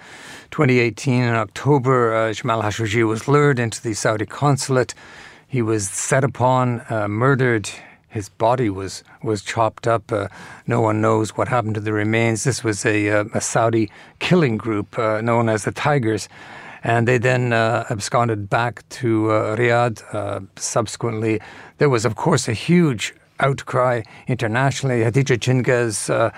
2018 0.51 1.23
in 1.23 1.35
October, 1.35 2.15
uh, 2.15 2.31
Jamal 2.31 2.61
Khashoggi 2.61 3.05
was 3.05 3.27
lured 3.27 3.59
into 3.59 3.83
the 3.83 3.93
Saudi 3.93 4.25
consulate. 4.25 4.93
He 5.45 5.61
was 5.61 5.89
set 5.89 6.23
upon, 6.23 6.83
uh, 6.89 7.09
murdered. 7.09 7.69
His 8.07 8.29
body 8.29 8.69
was 8.69 9.03
was 9.21 9.41
chopped 9.41 9.87
up. 9.87 10.09
Uh, 10.09 10.29
no 10.67 10.79
one 10.79 11.01
knows 11.01 11.35
what 11.35 11.49
happened 11.49 11.75
to 11.75 11.81
the 11.81 11.91
remains. 11.91 12.45
This 12.45 12.63
was 12.63 12.85
a, 12.85 13.09
uh, 13.09 13.25
a 13.33 13.41
Saudi 13.41 13.91
killing 14.19 14.55
group 14.55 14.97
uh, 14.97 15.19
known 15.19 15.49
as 15.49 15.65
the 15.65 15.73
Tigers, 15.73 16.29
and 16.85 17.09
they 17.09 17.17
then 17.17 17.51
absconded 17.51 18.49
back 18.49 18.87
to 19.01 19.25
Riyadh. 19.59 20.47
subsequently, 20.55 21.41
there 21.77 21.89
was, 21.89 22.05
of 22.05 22.15
course, 22.15 22.47
a 22.47 22.53
huge 22.53 23.13
outcry 23.39 24.01
internationally. 24.27 25.01
Hatice 25.01 25.37
Cengiz, 25.37 26.09
uh, 26.09 26.31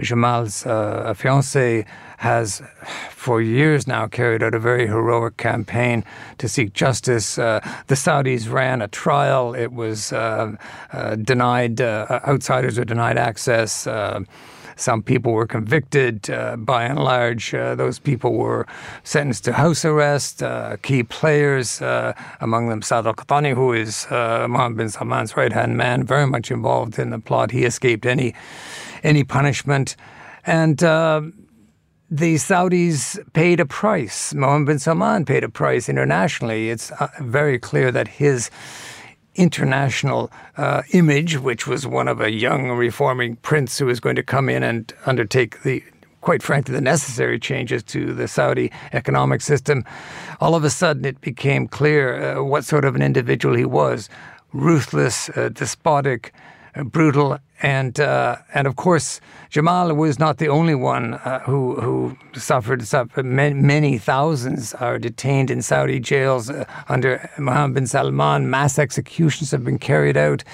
Jamal's 0.00 0.66
uh, 0.66 1.14
fiancée, 1.16 1.86
has 2.18 2.62
for 3.10 3.42
years 3.42 3.86
now 3.86 4.06
carried 4.06 4.42
out 4.42 4.54
a 4.54 4.58
very 4.58 4.86
heroic 4.86 5.36
campaign 5.36 6.04
to 6.38 6.48
seek 6.48 6.72
justice. 6.72 7.38
Uh, 7.38 7.60
the 7.88 7.94
Saudis 7.94 8.50
ran 8.50 8.80
a 8.80 8.88
trial. 8.88 9.54
It 9.54 9.72
was 9.72 10.12
uh, 10.12 10.56
uh, 10.92 11.16
denied, 11.16 11.80
uh, 11.80 12.20
outsiders 12.26 12.78
were 12.78 12.84
denied 12.84 13.18
access. 13.18 13.86
Some 14.76 15.02
people 15.02 15.32
were 15.32 15.46
convicted. 15.46 16.30
Uh, 16.30 16.56
by 16.56 16.84
and 16.84 16.98
large, 16.98 17.54
uh, 17.54 17.74
those 17.74 17.98
people 17.98 18.34
were 18.34 18.66
sentenced 19.02 19.44
to 19.44 19.54
house 19.54 19.84
arrest. 19.84 20.42
Uh, 20.42 20.76
key 20.82 21.02
players, 21.02 21.82
uh, 21.82 22.12
among 22.40 22.68
them 22.68 22.82
Saud 22.82 23.06
al 23.06 23.14
Qahtani, 23.14 23.54
who 23.54 23.72
is 23.72 24.06
uh, 24.10 24.46
Mohammed 24.48 24.76
bin 24.76 24.88
Salman's 24.90 25.36
right 25.36 25.52
hand 25.52 25.76
man, 25.76 26.04
very 26.04 26.26
much 26.26 26.50
involved 26.50 26.98
in 26.98 27.10
the 27.10 27.18
plot. 27.18 27.50
He 27.50 27.64
escaped 27.64 28.06
any, 28.06 28.34
any 29.02 29.24
punishment. 29.24 29.96
And 30.44 30.78
the 32.08 32.36
Saudis 32.36 33.18
paid 33.32 33.58
a 33.58 33.66
price. 33.66 34.32
Mohammed 34.32 34.66
bin 34.66 34.78
Salman 34.78 35.24
paid 35.24 35.42
a 35.42 35.48
price 35.48 35.88
internationally. 35.88 36.70
It's 36.70 36.92
very 37.20 37.58
clear 37.58 37.90
that 37.90 38.06
his 38.06 38.48
international 39.36 40.30
uh, 40.56 40.82
image, 40.92 41.38
which 41.38 41.66
was 41.66 41.86
one 41.86 42.08
of 42.08 42.20
a 42.20 42.30
young 42.30 42.70
reforming 42.70 43.36
prince 43.36 43.78
who 43.78 43.86
was 43.86 44.00
going 44.00 44.16
to 44.16 44.22
come 44.22 44.48
in 44.48 44.62
and 44.62 44.92
undertake 45.06 45.62
the 45.62 45.82
quite 46.26 46.42
frankly, 46.42 46.74
the 46.74 46.80
necessary 46.80 47.38
changes 47.38 47.84
to 47.84 48.12
the 48.12 48.26
Saudi 48.26 48.72
economic 48.92 49.40
system, 49.40 49.84
all 50.40 50.56
of 50.56 50.64
a 50.64 50.70
sudden 50.70 51.04
it 51.04 51.20
became 51.20 51.68
clear 51.68 52.36
uh, 52.36 52.42
what 52.42 52.64
sort 52.64 52.84
of 52.84 52.96
an 52.96 53.02
individual 53.02 53.54
he 53.54 53.64
was. 53.64 54.08
Ruthless, 54.52 55.28
uh, 55.36 55.50
despotic, 55.50 56.32
brutal, 56.84 57.38
and 57.62 57.98
uh, 57.98 58.36
and 58.54 58.66
of 58.66 58.76
course 58.76 59.20
Jamal 59.50 59.94
was 59.94 60.18
not 60.18 60.38
the 60.38 60.48
only 60.48 60.74
one 60.74 61.14
uh, 61.14 61.40
who 61.40 61.76
who 61.80 62.16
suffered. 62.38 62.84
Many, 63.16 63.54
many, 63.54 63.98
thousands 63.98 64.74
are 64.74 64.98
detained 64.98 65.50
in 65.50 65.62
Saudi 65.62 66.00
jails 66.00 66.50
uh, 66.50 66.64
under 66.88 67.30
Mohammed 67.38 67.74
bin 67.74 67.86
Salman. 67.86 68.50
Mass 68.50 68.78
executions 68.78 69.50
have 69.50 69.64
been 69.64 69.78
carried 69.78 70.16
out 70.16 70.44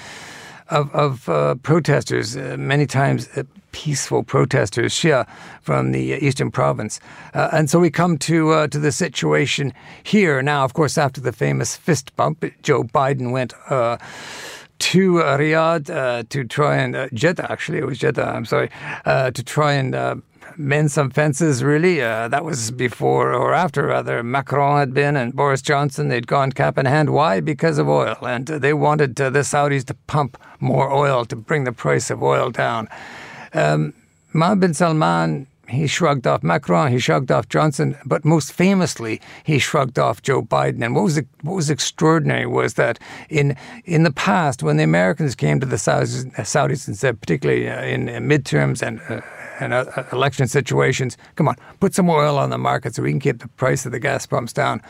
of 0.69 0.93
of 0.93 1.27
uh, 1.29 1.55
protesters, 1.55 2.37
uh, 2.37 2.55
many 2.57 2.85
times 2.85 3.27
peaceful 3.73 4.23
protesters, 4.23 4.93
Shia 4.93 5.27
from 5.61 5.91
the 5.91 6.17
eastern 6.25 6.51
province. 6.51 7.01
Uh, 7.33 7.49
and 7.51 7.69
so 7.69 7.79
we 7.79 7.89
come 7.89 8.17
to 8.19 8.51
uh, 8.51 8.67
to 8.67 8.79
the 8.79 8.93
situation 8.93 9.73
here 10.03 10.41
now. 10.41 10.63
Of 10.63 10.73
course, 10.73 10.97
after 10.97 11.19
the 11.19 11.33
famous 11.33 11.75
fist 11.75 12.15
bump, 12.15 12.45
Joe 12.61 12.83
Biden 12.83 13.31
went. 13.31 13.53
Uh, 13.69 13.97
to 14.79 15.21
uh, 15.21 15.37
Riyadh 15.37 15.89
uh, 15.89 16.23
to 16.29 16.43
try 16.43 16.77
and 16.77 16.95
uh, 16.95 17.07
Jeddah. 17.13 17.51
Actually, 17.51 17.79
it 17.79 17.85
was 17.85 17.99
Jeddah. 17.99 18.27
I'm 18.27 18.45
sorry 18.45 18.69
uh, 19.05 19.31
to 19.31 19.43
try 19.43 19.73
and 19.73 19.95
uh, 19.95 20.15
mend 20.57 20.91
some 20.91 21.09
fences. 21.09 21.63
Really, 21.63 22.01
uh, 22.01 22.27
that 22.27 22.43
was 22.43 22.71
before 22.71 23.33
or 23.33 23.53
after 23.53 23.87
rather 23.87 24.23
Macron 24.23 24.79
had 24.79 24.93
been 24.93 25.15
and 25.15 25.33
Boris 25.33 25.61
Johnson. 25.61 26.09
They'd 26.09 26.27
gone 26.27 26.51
cap 26.51 26.77
in 26.77 26.85
hand. 26.85 27.11
Why? 27.11 27.39
Because 27.39 27.77
of 27.77 27.87
oil, 27.87 28.17
and 28.21 28.47
they 28.47 28.73
wanted 28.73 29.15
the 29.15 29.31
Saudis 29.31 29.85
to 29.85 29.93
pump 30.07 30.37
more 30.59 30.91
oil 30.91 31.25
to 31.25 31.35
bring 31.35 31.63
the 31.63 31.73
price 31.73 32.09
of 32.09 32.21
oil 32.21 32.49
down. 32.49 32.87
Um, 33.53 33.93
Mohammed 34.33 34.59
bin 34.61 34.73
Salman 34.73 35.47
he 35.69 35.87
shrugged 35.87 36.27
off 36.27 36.43
Macron, 36.43 36.91
he 36.91 36.99
shrugged 36.99 37.31
off 37.31 37.47
Johnson, 37.47 37.97
but 38.05 38.25
most 38.25 38.51
famously, 38.51 39.21
he 39.43 39.59
shrugged 39.59 39.97
off 39.97 40.21
Joe 40.21 40.41
Biden. 40.41 40.83
And 40.83 40.93
what 40.95 41.05
was 41.05 41.21
what 41.41 41.55
was 41.55 41.69
extraordinary 41.69 42.45
was 42.45 42.73
that 42.73 42.99
in 43.29 43.55
in 43.85 44.03
the 44.03 44.11
past, 44.11 44.61
when 44.61 44.77
the 44.77 44.83
Americans 44.83 45.35
came 45.35 45.59
to 45.59 45.65
the 45.65 45.77
Saudis, 45.77 46.29
Saudis 46.35 46.87
and 46.87 46.97
said, 46.97 47.19
particularly 47.19 47.69
uh, 47.69 47.81
in, 47.83 48.09
in 48.09 48.27
midterms 48.27 48.81
and 48.85 48.99
uh, 49.09 49.21
and 49.59 49.73
uh, 49.73 49.85
uh, 49.95 50.03
election 50.11 50.47
situations, 50.47 51.17
come 51.35 51.47
on, 51.47 51.55
put 51.79 51.93
some 51.93 52.09
oil 52.09 52.37
on 52.37 52.49
the 52.49 52.57
market 52.57 52.95
so 52.95 53.03
we 53.03 53.11
can 53.11 53.19
keep 53.19 53.39
the 53.39 53.47
price 53.49 53.85
of 53.85 53.91
the 53.91 53.99
gas 53.99 54.25
pumps 54.25 54.51
down. 54.51 54.81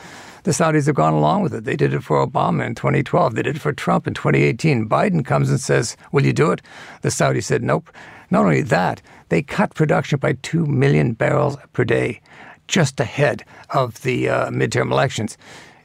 The 0.43 0.51
Saudis 0.51 0.87
have 0.87 0.95
gone 0.95 1.13
along 1.13 1.43
with 1.43 1.53
it. 1.53 1.63
They 1.63 1.75
did 1.75 1.93
it 1.93 2.03
for 2.03 2.25
Obama 2.25 2.65
in 2.65 2.75
2012. 2.75 3.35
They 3.35 3.43
did 3.43 3.55
it 3.55 3.61
for 3.61 3.71
Trump 3.71 4.07
in 4.07 4.13
2018. 4.13 4.89
Biden 4.89 5.23
comes 5.23 5.49
and 5.49 5.59
says, 5.59 5.95
Will 6.11 6.25
you 6.25 6.33
do 6.33 6.51
it? 6.51 6.61
The 7.01 7.09
Saudis 7.09 7.43
said, 7.43 7.63
Nope. 7.63 7.89
Not 8.33 8.45
only 8.45 8.63
that, 8.63 8.99
they 9.29 9.43
cut 9.43 9.75
production 9.75 10.17
by 10.17 10.33
2 10.41 10.65
million 10.65 11.13
barrels 11.13 11.55
per 11.71 11.83
day 11.83 12.19
just 12.67 12.99
ahead 12.99 13.45
of 13.69 14.01
the 14.01 14.27
uh, 14.27 14.49
midterm 14.49 14.91
elections. 14.91 15.37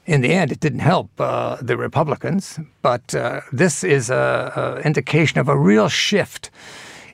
In 0.06 0.22
the 0.22 0.32
end, 0.32 0.50
it 0.50 0.58
didn't 0.58 0.78
help 0.78 1.10
uh, 1.20 1.56
the 1.60 1.76
Republicans, 1.76 2.58
but 2.80 3.14
uh, 3.14 3.42
this 3.52 3.84
is 3.84 4.08
an 4.10 4.78
indication 4.78 5.38
of 5.38 5.48
a 5.50 5.58
real 5.58 5.90
shift 5.90 6.50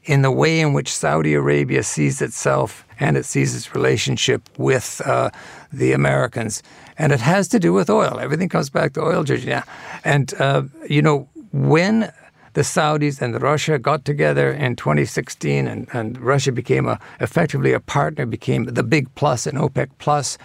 in 0.04 0.22
the 0.22 0.30
way 0.30 0.60
in 0.60 0.72
which 0.72 0.94
Saudi 0.94 1.34
Arabia 1.34 1.82
sees 1.82 2.22
itself 2.22 2.86
and 3.00 3.16
it 3.16 3.24
sees 3.24 3.56
its 3.56 3.74
relationship 3.74 4.48
with 4.56 5.02
uh, 5.04 5.30
the 5.72 5.90
Americans. 5.90 6.62
And 6.96 7.12
it 7.12 7.20
has 7.20 7.48
to 7.48 7.58
do 7.58 7.72
with 7.72 7.90
oil. 7.90 8.20
Everything 8.20 8.48
comes 8.48 8.70
back 8.70 8.92
to 8.92 9.02
oil, 9.02 9.24
Georgina. 9.24 9.64
And, 10.04 10.32
uh, 10.38 10.62
you 10.88 11.02
know, 11.02 11.28
when 11.52 12.12
the 12.54 12.62
Saudis 12.62 13.20
and 13.20 13.40
Russia 13.42 13.78
got 13.78 14.04
together 14.04 14.50
in 14.50 14.76
2016, 14.76 15.66
and, 15.66 15.88
and 15.92 16.18
Russia 16.20 16.52
became 16.52 16.86
a, 16.86 16.98
effectively 17.20 17.72
a 17.72 17.80
partner, 17.80 18.26
became 18.26 18.64
the 18.64 18.82
big 18.82 19.12
plus 19.14 19.46
in 19.46 19.56
OPEC 19.56 19.90
plus. 19.98 20.38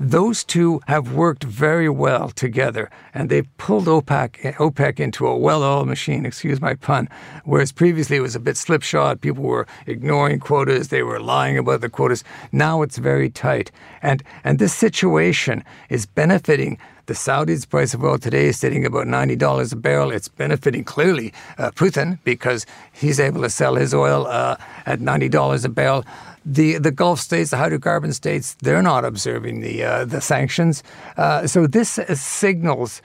Those 0.00 0.42
two 0.42 0.80
have 0.88 1.12
worked 1.12 1.44
very 1.44 1.88
well 1.88 2.28
together, 2.30 2.90
and 3.14 3.30
they've 3.30 3.46
pulled 3.58 3.86
OPEC, 3.86 4.56
OPEC 4.56 4.98
into 4.98 5.28
a 5.28 5.38
well-oiled 5.38 5.86
machine. 5.86 6.26
Excuse 6.26 6.60
my 6.60 6.74
pun. 6.74 7.08
Whereas 7.44 7.70
previously 7.70 8.16
it 8.16 8.20
was 8.20 8.34
a 8.34 8.40
bit 8.40 8.56
slipshod. 8.56 9.20
People 9.20 9.44
were 9.44 9.68
ignoring 9.86 10.40
quotas. 10.40 10.88
They 10.88 11.04
were 11.04 11.20
lying 11.20 11.56
about 11.56 11.80
the 11.80 11.88
quotas. 11.88 12.24
Now 12.50 12.82
it's 12.82 12.98
very 12.98 13.30
tight, 13.30 13.70
and 14.02 14.24
and 14.42 14.58
this 14.58 14.74
situation 14.74 15.62
is 15.88 16.06
benefiting 16.06 16.78
the 17.06 17.14
Saudis' 17.14 17.68
price 17.68 17.94
of 17.94 18.02
oil 18.02 18.18
today 18.18 18.46
is 18.46 18.58
sitting 18.58 18.84
about 18.84 19.06
$90 19.06 19.72
a 19.72 19.76
barrel. 19.76 20.10
It's 20.10 20.28
benefiting 20.28 20.84
clearly 20.84 21.32
uh, 21.58 21.70
Putin 21.70 22.18
because 22.24 22.66
he's 22.92 23.20
able 23.20 23.42
to 23.42 23.50
sell 23.50 23.74
his 23.74 23.94
oil 23.94 24.26
uh, 24.26 24.56
at 24.86 25.00
$90 25.00 25.64
a 25.64 25.68
barrel. 25.68 26.04
The, 26.46 26.78
the 26.78 26.90
Gulf 26.90 27.20
states, 27.20 27.50
the 27.50 27.56
hydrocarbon 27.56 28.12
states, 28.12 28.54
they're 28.60 28.82
not 28.82 29.04
observing 29.04 29.60
the, 29.60 29.82
uh, 29.82 30.04
the 30.04 30.20
sanctions. 30.20 30.82
Uh, 31.16 31.46
so 31.46 31.66
this 31.66 31.98
signals 32.14 33.00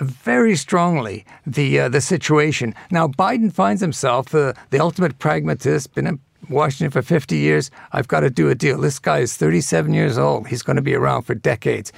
very 0.00 0.56
strongly 0.56 1.24
the 1.46 1.80
uh, 1.80 1.88
the 1.88 2.02
situation. 2.02 2.74
Now 2.90 3.08
Biden 3.08 3.50
finds 3.50 3.80
himself 3.80 4.28
the 4.28 4.54
the 4.68 4.78
ultimate 4.78 5.18
pragmatist, 5.18 5.94
been 5.94 6.06
in 6.06 6.20
Washington 6.48 6.90
for 6.90 7.02
50 7.02 7.36
years. 7.36 7.70
I've 7.92 8.08
got 8.08 8.20
to 8.20 8.30
do 8.30 8.48
a 8.48 8.54
deal. 8.54 8.80
This 8.80 8.98
guy 8.98 9.18
is 9.18 9.36
37 9.36 9.94
years 9.94 10.18
old. 10.18 10.48
He's 10.48 10.62
going 10.62 10.76
to 10.76 10.82
be 10.82 10.94
around 10.94 11.22
for 11.22 11.34
decades. 11.34 11.92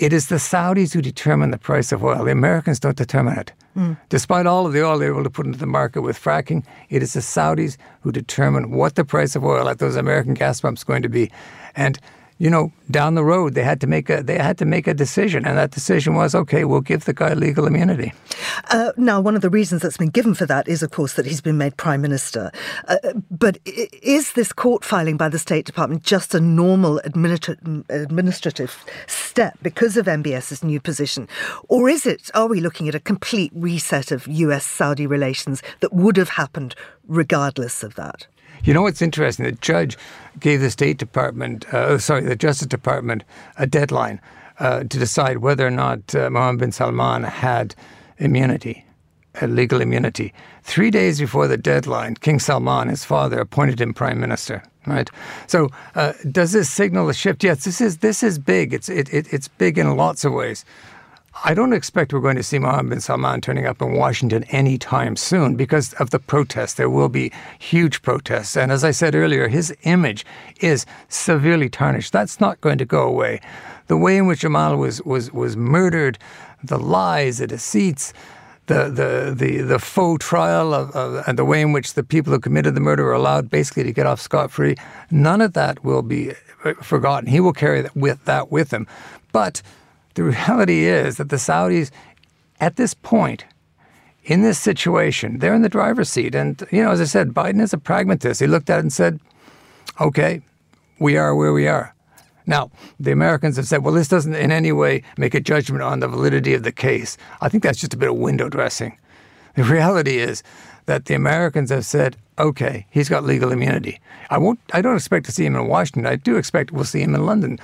It 0.00 0.14
is 0.14 0.28
the 0.28 0.36
Saudis 0.36 0.94
who 0.94 1.02
determine 1.02 1.50
the 1.50 1.58
price 1.58 1.92
of 1.92 2.02
oil. 2.02 2.24
The 2.24 2.32
Americans 2.32 2.80
don't 2.80 2.96
determine 2.96 3.38
it. 3.38 3.52
Mm. 3.76 3.98
Despite 4.08 4.46
all 4.46 4.66
of 4.66 4.72
the 4.72 4.82
oil 4.82 4.98
they're 4.98 5.12
able 5.12 5.24
to 5.24 5.28
put 5.28 5.44
into 5.44 5.58
the 5.58 5.66
market 5.66 6.00
with 6.00 6.18
fracking, 6.18 6.64
it 6.88 7.02
is 7.02 7.12
the 7.12 7.20
Saudis 7.20 7.76
who 8.00 8.10
determine 8.10 8.70
what 8.70 8.94
the 8.94 9.04
price 9.04 9.36
of 9.36 9.44
oil 9.44 9.68
at 9.68 9.78
those 9.78 9.96
American 9.96 10.32
gas 10.32 10.62
pumps 10.62 10.80
is 10.80 10.84
going 10.84 11.02
to 11.02 11.10
be. 11.10 11.30
And 11.76 11.98
you 12.40 12.48
know, 12.48 12.72
down 12.90 13.14
the 13.14 13.22
road 13.22 13.54
they 13.54 13.62
had 13.62 13.82
to 13.82 13.86
make 13.86 14.08
a 14.08 14.22
they 14.22 14.38
had 14.38 14.56
to 14.58 14.64
make 14.64 14.86
a 14.86 14.94
decision, 14.94 15.46
and 15.46 15.58
that 15.58 15.72
decision 15.72 16.14
was 16.14 16.34
okay. 16.34 16.64
We'll 16.64 16.80
give 16.80 17.04
the 17.04 17.12
guy 17.12 17.34
legal 17.34 17.66
immunity. 17.66 18.14
Uh, 18.70 18.92
now, 18.96 19.20
one 19.20 19.36
of 19.36 19.42
the 19.42 19.50
reasons 19.50 19.82
that's 19.82 19.98
been 19.98 20.08
given 20.08 20.32
for 20.32 20.46
that 20.46 20.66
is, 20.66 20.82
of 20.82 20.90
course, 20.90 21.12
that 21.14 21.26
he's 21.26 21.42
been 21.42 21.58
made 21.58 21.76
prime 21.76 22.00
minister. 22.00 22.50
Uh, 22.88 22.96
but 23.30 23.58
is 23.64 24.32
this 24.32 24.54
court 24.54 24.84
filing 24.84 25.18
by 25.18 25.28
the 25.28 25.38
State 25.38 25.66
Department 25.66 26.02
just 26.02 26.34
a 26.34 26.40
normal 26.40 26.98
administrative 27.04 28.84
step 29.06 29.58
because 29.62 29.98
of 29.98 30.06
MBS's 30.06 30.64
new 30.64 30.80
position? 30.80 31.28
Or 31.68 31.90
is 31.90 32.06
it, 32.06 32.30
are 32.34 32.48
we 32.48 32.62
looking 32.62 32.88
at 32.88 32.94
a 32.94 33.00
complete 33.00 33.52
reset 33.54 34.10
of 34.10 34.26
US 34.26 34.64
Saudi 34.64 35.06
relations 35.06 35.62
that 35.80 35.92
would 35.92 36.16
have 36.16 36.30
happened 36.30 36.74
regardless 37.06 37.82
of 37.82 37.96
that? 37.96 38.26
You 38.64 38.74
know 38.74 38.82
what's 38.82 39.02
interesting? 39.02 39.44
The 39.44 39.52
judge 39.52 39.96
gave 40.38 40.60
the 40.60 40.70
State 40.70 40.98
Department, 40.98 41.72
uh, 41.72 41.98
sorry, 41.98 42.22
the 42.22 42.36
Justice 42.36 42.66
Department, 42.66 43.24
a 43.56 43.66
deadline 43.66 44.20
uh, 44.58 44.80
to 44.80 44.98
decide 44.98 45.38
whether 45.38 45.66
or 45.66 45.70
not 45.70 46.14
uh, 46.14 46.30
Mohammed 46.30 46.60
bin 46.60 46.72
Salman 46.72 47.24
had 47.24 47.74
immunity, 48.18 48.84
legal 49.42 49.80
immunity. 49.80 50.32
Three 50.62 50.90
days 50.90 51.18
before 51.18 51.48
the 51.48 51.56
deadline, 51.56 52.14
King 52.16 52.38
Salman, 52.38 52.88
his 52.88 53.04
father, 53.04 53.40
appointed 53.40 53.80
him 53.80 53.94
prime 53.94 54.20
minister. 54.20 54.62
Right. 54.86 55.10
So, 55.46 55.68
uh, 55.94 56.14
does 56.30 56.52
this 56.52 56.70
signal 56.70 57.10
a 57.10 57.14
shift? 57.14 57.44
Yes, 57.44 57.64
this 57.64 57.82
is 57.82 57.98
this 57.98 58.22
is 58.22 58.38
big. 58.38 58.72
It's 58.72 58.88
it, 58.88 59.12
it, 59.12 59.30
it's 59.30 59.46
big 59.46 59.76
in 59.76 59.94
lots 59.94 60.24
of 60.24 60.32
ways. 60.32 60.64
I 61.44 61.54
don't 61.54 61.72
expect 61.72 62.12
we're 62.12 62.20
going 62.20 62.36
to 62.36 62.42
see 62.42 62.58
Mohammed 62.58 62.90
bin 62.90 63.00
Salman 63.00 63.40
turning 63.40 63.64
up 63.64 63.80
in 63.80 63.94
Washington 63.94 64.42
anytime 64.44 65.14
soon 65.14 65.54
because 65.54 65.92
of 65.94 66.10
the 66.10 66.18
protests. 66.18 66.74
There 66.74 66.90
will 66.90 67.08
be 67.08 67.32
huge 67.58 68.02
protests. 68.02 68.56
And 68.56 68.72
as 68.72 68.82
I 68.82 68.90
said 68.90 69.14
earlier, 69.14 69.46
his 69.46 69.74
image 69.84 70.26
is 70.60 70.86
severely 71.08 71.68
tarnished. 71.68 72.12
That's 72.12 72.40
not 72.40 72.60
going 72.60 72.78
to 72.78 72.84
go 72.84 73.06
away. 73.06 73.40
The 73.86 73.96
way 73.96 74.16
in 74.16 74.26
which 74.26 74.40
Jamal 74.40 74.76
was, 74.76 75.02
was, 75.02 75.32
was 75.32 75.56
murdered, 75.56 76.18
the 76.64 76.78
lies, 76.78 77.38
the 77.38 77.46
deceits, 77.46 78.12
the, 78.66 78.90
the, 78.90 79.34
the, 79.34 79.62
the 79.62 79.78
faux 79.78 80.24
trial 80.24 80.74
of, 80.74 80.90
of, 80.92 81.24
and 81.28 81.38
the 81.38 81.44
way 81.44 81.60
in 81.60 81.72
which 81.72 81.94
the 81.94 82.04
people 82.04 82.32
who 82.32 82.40
committed 82.40 82.74
the 82.74 82.80
murder 82.80 83.04
were 83.04 83.12
allowed 83.12 83.48
basically 83.50 83.84
to 83.84 83.92
get 83.92 84.06
off 84.06 84.20
scot 84.20 84.50
free, 84.50 84.76
none 85.10 85.40
of 85.40 85.52
that 85.54 85.84
will 85.84 86.02
be 86.02 86.32
uh, 86.64 86.74
forgotten. 86.74 87.28
He 87.28 87.40
will 87.40 87.52
carry 87.52 87.82
that 87.82 87.96
with, 87.96 88.24
that 88.24 88.50
with 88.50 88.72
him. 88.72 88.86
But 89.32 89.62
the 90.14 90.24
reality 90.24 90.84
is 90.84 91.16
that 91.16 91.28
the 91.28 91.36
Saudis, 91.36 91.90
at 92.60 92.76
this 92.76 92.94
point, 92.94 93.44
in 94.24 94.42
this 94.42 94.58
situation, 94.58 95.38
they're 95.38 95.54
in 95.54 95.62
the 95.62 95.68
driver's 95.68 96.10
seat. 96.10 96.34
And, 96.34 96.62
you 96.70 96.82
know, 96.82 96.90
as 96.90 97.00
I 97.00 97.04
said, 97.04 97.30
Biden 97.30 97.60
is 97.60 97.72
a 97.72 97.78
pragmatist. 97.78 98.40
He 98.40 98.46
looked 98.46 98.70
at 98.70 98.78
it 98.78 98.82
and 98.82 98.92
said, 98.92 99.20
okay, 100.00 100.42
we 100.98 101.16
are 101.16 101.34
where 101.34 101.52
we 101.52 101.66
are. 101.66 101.94
Now, 102.46 102.70
the 102.98 103.12
Americans 103.12 103.56
have 103.56 103.66
said, 103.66 103.84
well, 103.84 103.94
this 103.94 104.08
doesn't 104.08 104.34
in 104.34 104.50
any 104.50 104.72
way 104.72 105.02
make 105.16 105.34
a 105.34 105.40
judgment 105.40 105.82
on 105.82 106.00
the 106.00 106.08
validity 106.08 106.54
of 106.54 106.62
the 106.62 106.72
case. 106.72 107.16
I 107.40 107.48
think 107.48 107.62
that's 107.62 107.80
just 107.80 107.94
a 107.94 107.96
bit 107.96 108.10
of 108.10 108.16
window 108.16 108.48
dressing. 108.48 108.98
The 109.56 109.64
reality 109.64 110.18
is 110.18 110.42
that 110.86 111.06
the 111.06 111.14
Americans 111.14 111.70
have 111.70 111.86
said, 111.86 112.16
okay, 112.40 112.86
he's 112.90 113.08
got 113.08 113.24
legal 113.24 113.52
immunity. 113.52 114.00
I 114.30 114.38
won't. 114.38 114.60
I 114.72 114.80
don't 114.82 114.96
expect 114.96 115.26
to 115.26 115.32
see 115.32 115.44
him 115.44 115.56
in 115.56 115.66
Washington. 115.66 116.06
I 116.06 116.16
do 116.16 116.36
expect 116.36 116.72
we'll 116.72 116.84
see 116.84 117.02
him 117.02 117.14
in 117.14 117.26
London 117.26 117.58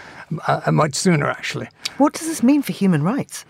uh, 0.46 0.60
uh 0.66 0.72
much 0.72 0.94
sooner, 0.94 1.28
actually. 1.28 1.68
What 1.98 2.12
does 2.12 2.26
this 2.26 2.42
mean 2.42 2.62
for 2.62 2.72
human 2.72 3.02
rights? 3.02 3.44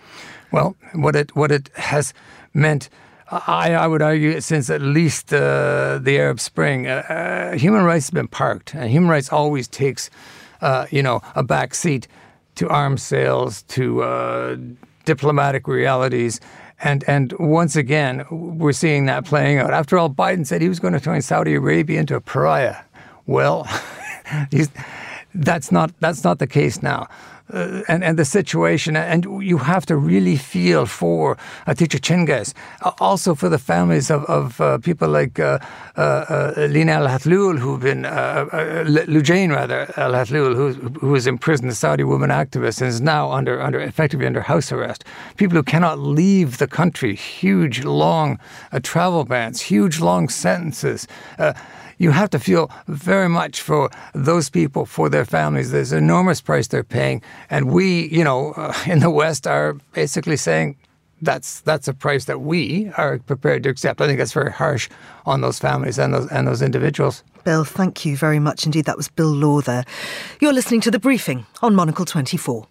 Well, 0.52 0.76
what 0.94 1.16
it 1.16 1.34
what 1.36 1.50
it 1.50 1.70
has 1.76 2.14
meant. 2.54 2.88
I, 3.28 3.74
I 3.74 3.88
would 3.88 4.02
argue 4.02 4.40
since 4.40 4.70
at 4.70 4.80
least 4.80 5.34
uh, 5.34 5.98
the 6.00 6.16
Arab 6.16 6.38
Spring, 6.38 6.86
uh, 6.86 7.02
uh 7.08 7.58
human 7.58 7.82
rights 7.82 8.06
have 8.06 8.14
been 8.14 8.28
parked, 8.28 8.72
and 8.72 8.88
human 8.88 9.10
rights 9.10 9.32
always 9.32 9.66
takes 9.66 10.10
uh, 10.60 10.86
you 10.90 11.02
know, 11.02 11.20
a 11.34 11.42
back 11.42 11.74
seat 11.74 12.08
to 12.56 12.68
arms 12.68 13.02
sales, 13.02 13.62
to 13.64 14.02
uh, 14.02 14.56
diplomatic 15.04 15.68
realities. 15.68 16.40
And, 16.82 17.04
and 17.06 17.32
once 17.38 17.74
again, 17.74 18.24
we're 18.30 18.72
seeing 18.72 19.06
that 19.06 19.24
playing 19.24 19.58
out. 19.58 19.72
After 19.72 19.96
all, 19.96 20.10
Biden 20.10 20.46
said 20.46 20.60
he 20.60 20.68
was 20.68 20.78
going 20.78 20.92
to 20.92 21.00
turn 21.00 21.22
Saudi 21.22 21.54
Arabia 21.54 22.00
into 22.00 22.16
a 22.16 22.20
pariah. 22.20 22.76
Well, 23.26 23.66
that's, 25.34 25.72
not, 25.72 25.92
that's 26.00 26.22
not 26.22 26.38
the 26.38 26.46
case 26.46 26.82
now 26.82 27.08
uh, 27.52 27.82
and, 27.88 28.02
and 28.02 28.18
the 28.18 28.24
situation. 28.24 28.96
And 28.96 29.24
you 29.42 29.58
have 29.58 29.86
to 29.86 29.96
really 29.96 30.36
feel 30.36 30.86
for 30.86 31.32
uh, 31.66 31.74
Hatice 31.74 32.00
Cengiz, 32.00 32.54
uh, 32.82 32.92
also 32.98 33.34
for 33.34 33.48
the 33.48 33.58
families 33.58 34.10
of, 34.10 34.24
of 34.24 34.60
uh, 34.60 34.78
people 34.78 35.08
like 35.08 35.38
uh, 35.38 35.58
uh, 35.96 36.52
uh 36.56 36.66
Lina 36.70 36.92
Al 36.92 37.06
Hathloul, 37.06 37.58
who've 37.58 37.80
been, 37.80 38.02
Loujain 38.02 39.54
rather, 39.54 39.92
Al 39.96 40.12
Hathloul, 40.12 40.54
who, 40.54 40.72
who 40.98 41.08
was 41.08 41.26
imprisoned, 41.26 41.70
a 41.70 41.74
Saudi 41.74 42.04
woman 42.04 42.30
activist, 42.30 42.80
and 42.80 42.88
is 42.88 43.00
now 43.00 43.30
under, 43.30 43.60
under 43.60 43.80
effectively 43.80 44.26
under 44.26 44.40
house 44.40 44.72
arrest. 44.72 45.04
People 45.36 45.56
who 45.56 45.62
cannot 45.62 45.98
leave 45.98 46.58
the 46.58 46.66
country, 46.66 47.14
huge, 47.14 47.84
long 47.84 48.38
travel 48.82 49.24
bans, 49.24 49.60
huge, 49.60 50.00
long 50.00 50.28
sentences 50.28 51.06
you 51.98 52.10
have 52.10 52.30
to 52.30 52.38
feel 52.38 52.70
very 52.88 53.28
much 53.28 53.60
for 53.62 53.90
those 54.14 54.50
people, 54.50 54.86
for 54.86 55.08
their 55.08 55.24
families. 55.24 55.70
There's 55.70 55.92
an 55.92 55.98
enormous 55.98 56.40
price 56.40 56.68
they're 56.68 56.84
paying. 56.84 57.22
And 57.50 57.70
we, 57.70 58.08
you 58.08 58.24
know, 58.24 58.52
uh, 58.52 58.74
in 58.86 59.00
the 59.00 59.10
West 59.10 59.46
are 59.46 59.74
basically 59.92 60.36
saying, 60.36 60.76
that's 61.22 61.60
that's 61.60 61.88
a 61.88 61.94
price 61.94 62.26
that 62.26 62.42
we 62.42 62.90
are 62.98 63.18
prepared 63.20 63.62
to 63.62 63.70
accept. 63.70 64.02
I 64.02 64.06
think 64.06 64.18
that's 64.18 64.34
very 64.34 64.52
harsh 64.52 64.90
on 65.24 65.40
those 65.40 65.58
families 65.58 65.98
and 65.98 66.12
those 66.12 66.28
and 66.30 66.46
those 66.46 66.60
individuals. 66.60 67.24
Bill, 67.42 67.64
thank 67.64 68.04
you 68.04 68.16
very 68.16 68.38
much 68.38 68.66
indeed. 68.66 68.84
That 68.84 68.98
was 68.98 69.08
Bill 69.08 69.32
Law 69.32 69.62
there. 69.62 69.84
You're 70.40 70.52
listening 70.52 70.82
to 70.82 70.90
the 70.90 70.98
briefing 70.98 71.46
on 71.62 71.74
Monocle 71.74 72.04
24. 72.04 72.66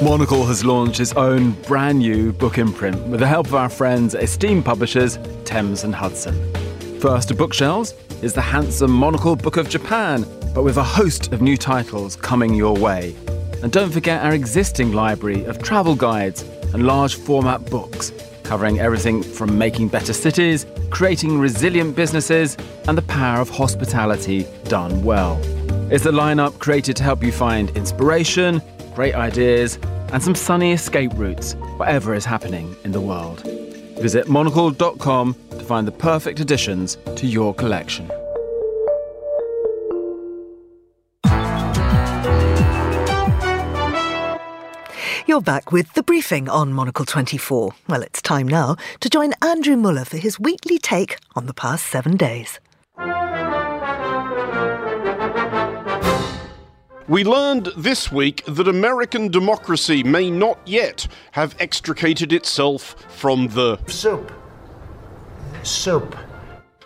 Monocle 0.00 0.46
has 0.46 0.64
launched 0.64 1.00
its 1.00 1.12
own 1.14 1.50
brand 1.62 1.98
new 1.98 2.32
book 2.32 2.56
imprint 2.56 2.96
with 3.08 3.18
the 3.18 3.26
help 3.26 3.48
of 3.48 3.56
our 3.56 3.68
friends 3.68 4.14
esteemed 4.14 4.64
publishers 4.64 5.18
Thames 5.44 5.82
and 5.82 5.92
Hudson. 5.92 6.54
First 7.00 7.28
to 7.28 7.34
bookshelves 7.34 7.94
is 8.22 8.32
the 8.32 8.40
handsome 8.40 8.92
Monocle 8.92 9.34
Book 9.34 9.56
of 9.56 9.68
Japan, 9.68 10.24
but 10.54 10.62
with 10.62 10.76
a 10.76 10.84
host 10.84 11.32
of 11.32 11.42
new 11.42 11.56
titles 11.56 12.14
coming 12.14 12.54
your 12.54 12.76
way. 12.76 13.12
And 13.60 13.72
don't 13.72 13.90
forget 13.90 14.24
our 14.24 14.34
existing 14.34 14.92
library 14.92 15.44
of 15.46 15.60
travel 15.60 15.96
guides 15.96 16.42
and 16.72 16.86
large 16.86 17.16
format 17.16 17.68
books, 17.68 18.12
covering 18.44 18.78
everything 18.78 19.20
from 19.20 19.58
making 19.58 19.88
better 19.88 20.12
cities, 20.12 20.64
creating 20.90 21.40
resilient 21.40 21.96
businesses, 21.96 22.56
and 22.86 22.96
the 22.96 23.02
power 23.02 23.40
of 23.40 23.50
hospitality 23.50 24.46
done 24.64 25.02
well. 25.02 25.40
It's 25.90 26.06
a 26.06 26.12
lineup 26.12 26.60
created 26.60 26.94
to 26.98 27.02
help 27.02 27.20
you 27.24 27.32
find 27.32 27.76
inspiration 27.76 28.62
great 28.98 29.14
ideas, 29.14 29.78
and 30.12 30.20
some 30.20 30.34
sunny 30.34 30.72
escape 30.72 31.12
routes, 31.14 31.52
whatever 31.76 32.14
is 32.14 32.24
happening 32.24 32.74
in 32.82 32.90
the 32.90 33.00
world. 33.00 33.40
Visit 34.00 34.28
monocle.com 34.28 35.36
to 35.50 35.62
find 35.62 35.86
the 35.86 35.92
perfect 35.92 36.40
additions 36.40 36.98
to 37.14 37.24
your 37.24 37.54
collection. 37.54 38.10
You're 45.28 45.42
back 45.42 45.70
with 45.70 45.94
the 45.94 46.02
briefing 46.02 46.48
on 46.48 46.72
Monocle 46.72 47.04
24. 47.04 47.70
Well, 47.88 48.02
it's 48.02 48.20
time 48.20 48.48
now 48.48 48.74
to 48.98 49.08
join 49.08 49.32
Andrew 49.42 49.76
Mueller 49.76 50.06
for 50.06 50.16
his 50.16 50.40
weekly 50.40 50.80
take 50.80 51.18
on 51.36 51.46
the 51.46 51.54
past 51.54 51.86
seven 51.86 52.16
days. 52.16 52.58
We 57.08 57.24
learned 57.24 57.70
this 57.74 58.12
week 58.12 58.44
that 58.44 58.68
American 58.68 59.28
democracy 59.28 60.02
may 60.02 60.30
not 60.30 60.58
yet 60.66 61.08
have 61.32 61.56
extricated 61.58 62.34
itself 62.34 62.94
from 63.08 63.48
the 63.48 63.78
soup. 63.86 64.30
Soup. 65.62 66.14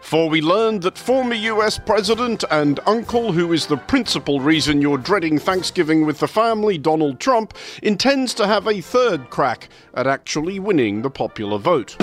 For 0.01 0.29
we 0.29 0.41
learned 0.41 0.83
that 0.83 0.97
former 0.97 1.35
US 1.35 1.77
President 1.77 2.45
and 2.53 2.79
uncle, 2.87 3.33
who 3.33 3.53
is 3.53 3.67
the 3.67 3.77
principal 3.77 4.39
reason 4.39 4.81
you're 4.81 4.97
dreading 4.97 5.41
Thanksgiving 5.41 6.07
with 6.07 6.21
the 6.21 6.29
family, 6.29 6.79
Donald 6.79 7.19
Trump, 7.19 7.55
intends 7.83 8.33
to 8.35 8.47
have 8.47 8.69
a 8.69 8.81
third 8.81 9.29
crack 9.29 9.69
at 9.95 10.07
actually 10.07 10.61
winning 10.61 11.03
the 11.03 11.11
popular 11.11 11.59
vote. 11.59 11.97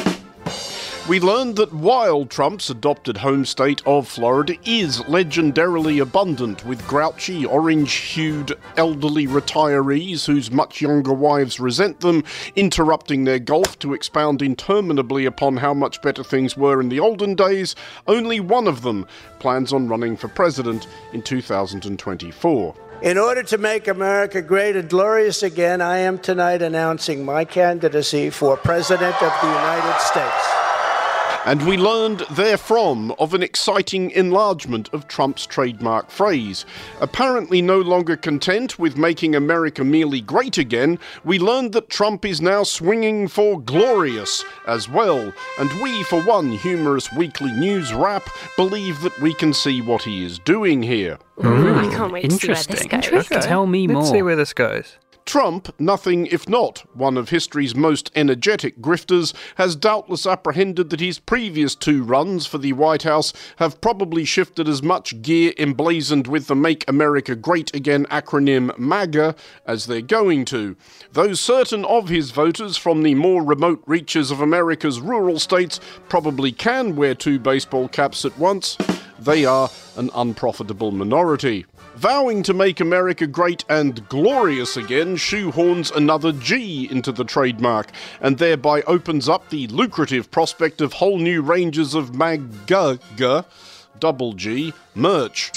We 1.09 1.19
learned 1.19 1.55
that 1.55 1.73
while 1.73 2.23
Trump's 2.25 2.69
adopted 2.69 3.17
home 3.17 3.43
state 3.43 3.81
of 3.87 4.07
Florida 4.07 4.55
is 4.63 4.99
legendarily 5.07 5.99
abundant 5.99 6.63
with 6.67 6.87
grouchy, 6.87 7.47
orange 7.47 7.91
hued 7.93 8.53
elderly 8.77 9.25
retirees 9.25 10.27
whose 10.27 10.51
much 10.51 10.81
younger 10.81 11.11
wives 11.11 11.59
resent 11.59 12.01
them, 12.01 12.23
interrupting 12.55 13.23
their 13.23 13.39
golf 13.39 13.79
to 13.79 13.95
expound 13.95 14.43
interminably 14.43 15.25
upon 15.25 15.57
how 15.57 15.73
much 15.73 15.99
better 16.03 16.23
things 16.23 16.55
were 16.55 16.79
in 16.79 16.89
the 16.89 16.99
olden 16.99 17.33
days, 17.33 17.75
only 18.07 18.39
one 18.39 18.67
of 18.67 18.83
them 18.83 19.07
plans 19.39 19.73
on 19.73 19.87
running 19.87 20.15
for 20.15 20.27
president 20.27 20.85
in 21.11 21.23
2024. 21.23 22.75
In 23.01 23.17
order 23.17 23.41
to 23.41 23.57
make 23.57 23.87
America 23.87 24.43
great 24.43 24.75
and 24.75 24.87
glorious 24.87 25.41
again, 25.41 25.81
I 25.81 25.97
am 25.97 26.19
tonight 26.19 26.61
announcing 26.61 27.25
my 27.25 27.45
candidacy 27.45 28.29
for 28.29 28.57
President 28.57 29.15
of 29.23 29.33
the 29.41 29.47
United 29.47 29.99
States. 30.01 30.58
And 31.45 31.65
we 31.65 31.77
learned 31.77 32.19
therefrom 32.31 33.11
of 33.17 33.33
an 33.33 33.41
exciting 33.41 34.11
enlargement 34.11 34.93
of 34.93 35.07
Trump's 35.07 35.45
trademark 35.45 36.11
phrase. 36.11 36.65
Apparently, 36.99 37.61
no 37.61 37.79
longer 37.79 38.17
content 38.17 38.77
with 38.77 38.97
making 38.97 39.35
America 39.35 39.83
merely 39.83 40.21
great 40.21 40.57
again, 40.57 40.99
we 41.23 41.39
learned 41.39 41.73
that 41.73 41.89
Trump 41.89 42.25
is 42.25 42.41
now 42.41 42.63
swinging 42.63 43.27
for 43.27 43.59
glorious 43.59 44.43
as 44.67 44.89
well. 44.89 45.33
And 45.57 45.71
we, 45.81 46.03
for 46.03 46.21
one 46.23 46.51
humorous 46.51 47.11
weekly 47.13 47.51
news 47.53 47.93
wrap, 47.93 48.29
believe 48.57 49.01
that 49.01 49.19
we 49.21 49.33
can 49.33 49.53
see 49.53 49.81
what 49.81 50.03
he 50.03 50.25
is 50.25 50.39
doing 50.39 50.83
here. 50.83 51.17
Hmm. 51.39 51.47
I 51.47 51.95
can't 51.95 52.11
wait 52.11 52.29
to 52.29 52.31
see 52.31 52.47
where 52.47 52.55
this 52.55 52.67
Interesting. 52.67 52.99
goes. 52.99 53.31
Okay. 53.31 53.41
Tell 53.41 53.65
me 53.65 53.87
more. 53.87 54.01
Let's 54.01 54.11
see 54.11 54.21
where 54.21 54.35
this 54.35 54.53
goes. 54.53 54.97
Trump, 55.25 55.73
nothing 55.79 56.25
if 56.27 56.49
not 56.49 56.83
one 56.95 57.17
of 57.17 57.29
history's 57.29 57.75
most 57.75 58.11
energetic 58.15 58.79
grifters, 58.81 59.33
has 59.55 59.75
doubtless 59.75 60.25
apprehended 60.25 60.89
that 60.89 60.99
his 60.99 61.19
previous 61.19 61.75
two 61.75 62.03
runs 62.03 62.45
for 62.45 62.57
the 62.57 62.73
White 62.73 63.03
House 63.03 63.31
have 63.57 63.79
probably 63.81 64.25
shifted 64.25 64.67
as 64.67 64.81
much 64.81 65.21
gear 65.21 65.53
emblazoned 65.57 66.27
with 66.27 66.47
the 66.47 66.55
Make 66.55 66.83
America 66.89 67.35
Great 67.35 67.73
Again 67.75 68.05
acronym 68.05 68.77
MAGA 68.77 69.35
as 69.65 69.85
they're 69.85 70.01
going 70.01 70.45
to. 70.45 70.75
Though 71.11 71.33
certain 71.33 71.85
of 71.85 72.09
his 72.09 72.31
voters 72.31 72.77
from 72.77 73.03
the 73.03 73.15
more 73.15 73.43
remote 73.43 73.83
reaches 73.85 74.31
of 74.31 74.41
America's 74.41 74.99
rural 74.99 75.39
states 75.39 75.79
probably 76.07 76.51
can 76.51 76.95
wear 76.95 77.15
two 77.15 77.39
baseball 77.39 77.87
caps 77.87 78.25
at 78.25 78.37
once, 78.37 78.77
they 79.19 79.45
are 79.45 79.69
an 79.97 80.09
unprofitable 80.15 80.91
minority. 80.91 81.65
Vowing 81.99 82.43
to 82.43 82.53
make 82.53 82.79
America 82.79 83.27
great 83.27 83.65
and 83.67 84.07
glorious 84.07 84.77
again 84.77 85.17
shoehorns 85.17 85.93
another 85.93 86.31
G 86.31 86.87
into 86.89 87.11
the 87.11 87.25
trademark 87.25 87.91
and 88.21 88.37
thereby 88.37 88.83
opens 88.83 89.27
up 89.27 89.49
the 89.49 89.67
lucrative 89.67 90.31
prospect 90.31 90.79
of 90.79 90.93
whole 90.93 91.17
new 91.17 91.41
ranges 91.41 91.95
of 91.95 92.15
MAGA, 92.15 92.99
double 93.99 94.31
G, 94.31 94.73
merch. 94.95 95.51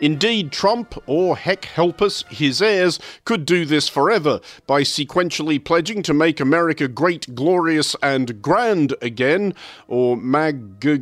Indeed, 0.00 0.52
Trump, 0.52 0.94
or 1.06 1.36
heck 1.36 1.64
help 1.64 2.02
us, 2.02 2.24
his 2.28 2.60
heirs, 2.60 2.98
could 3.24 3.46
do 3.46 3.64
this 3.64 3.88
forever 3.88 4.40
by 4.66 4.82
sequentially 4.82 5.62
pledging 5.62 6.02
to 6.02 6.12
make 6.12 6.38
America 6.38 6.86
great, 6.86 7.34
glorious, 7.34 7.96
and 8.02 8.42
grand 8.42 8.94
again, 9.00 9.54
or 9.88 10.16
MAGA, 10.16 10.98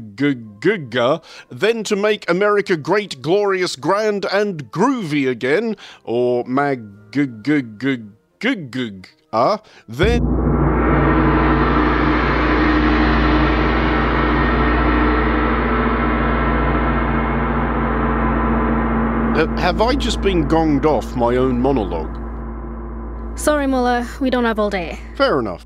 then 1.51 1.85
to 1.85 1.97
make 1.97 2.31
America 2.31 2.77
great, 2.77 3.21
glorious, 3.21 3.77
grand, 3.77 4.27
and 4.27 4.71
groovy 4.71 5.29
again, 5.29 5.77
or 6.05 6.45
MAGA, 6.45 7.27
then. 9.89 10.64
Have 19.65 19.81
I 19.81 19.95
just 19.95 20.21
been 20.21 20.47
gonged 20.47 20.85
off 20.85 21.17
my 21.17 21.37
own 21.37 21.59
monologue? 21.59 22.19
Sorry, 23.39 23.67
Mueller, 23.67 24.07
we 24.21 24.29
don't 24.29 24.45
have 24.45 24.59
all 24.59 24.69
day. 24.69 25.01
Fair 25.17 25.39
enough. 25.39 25.65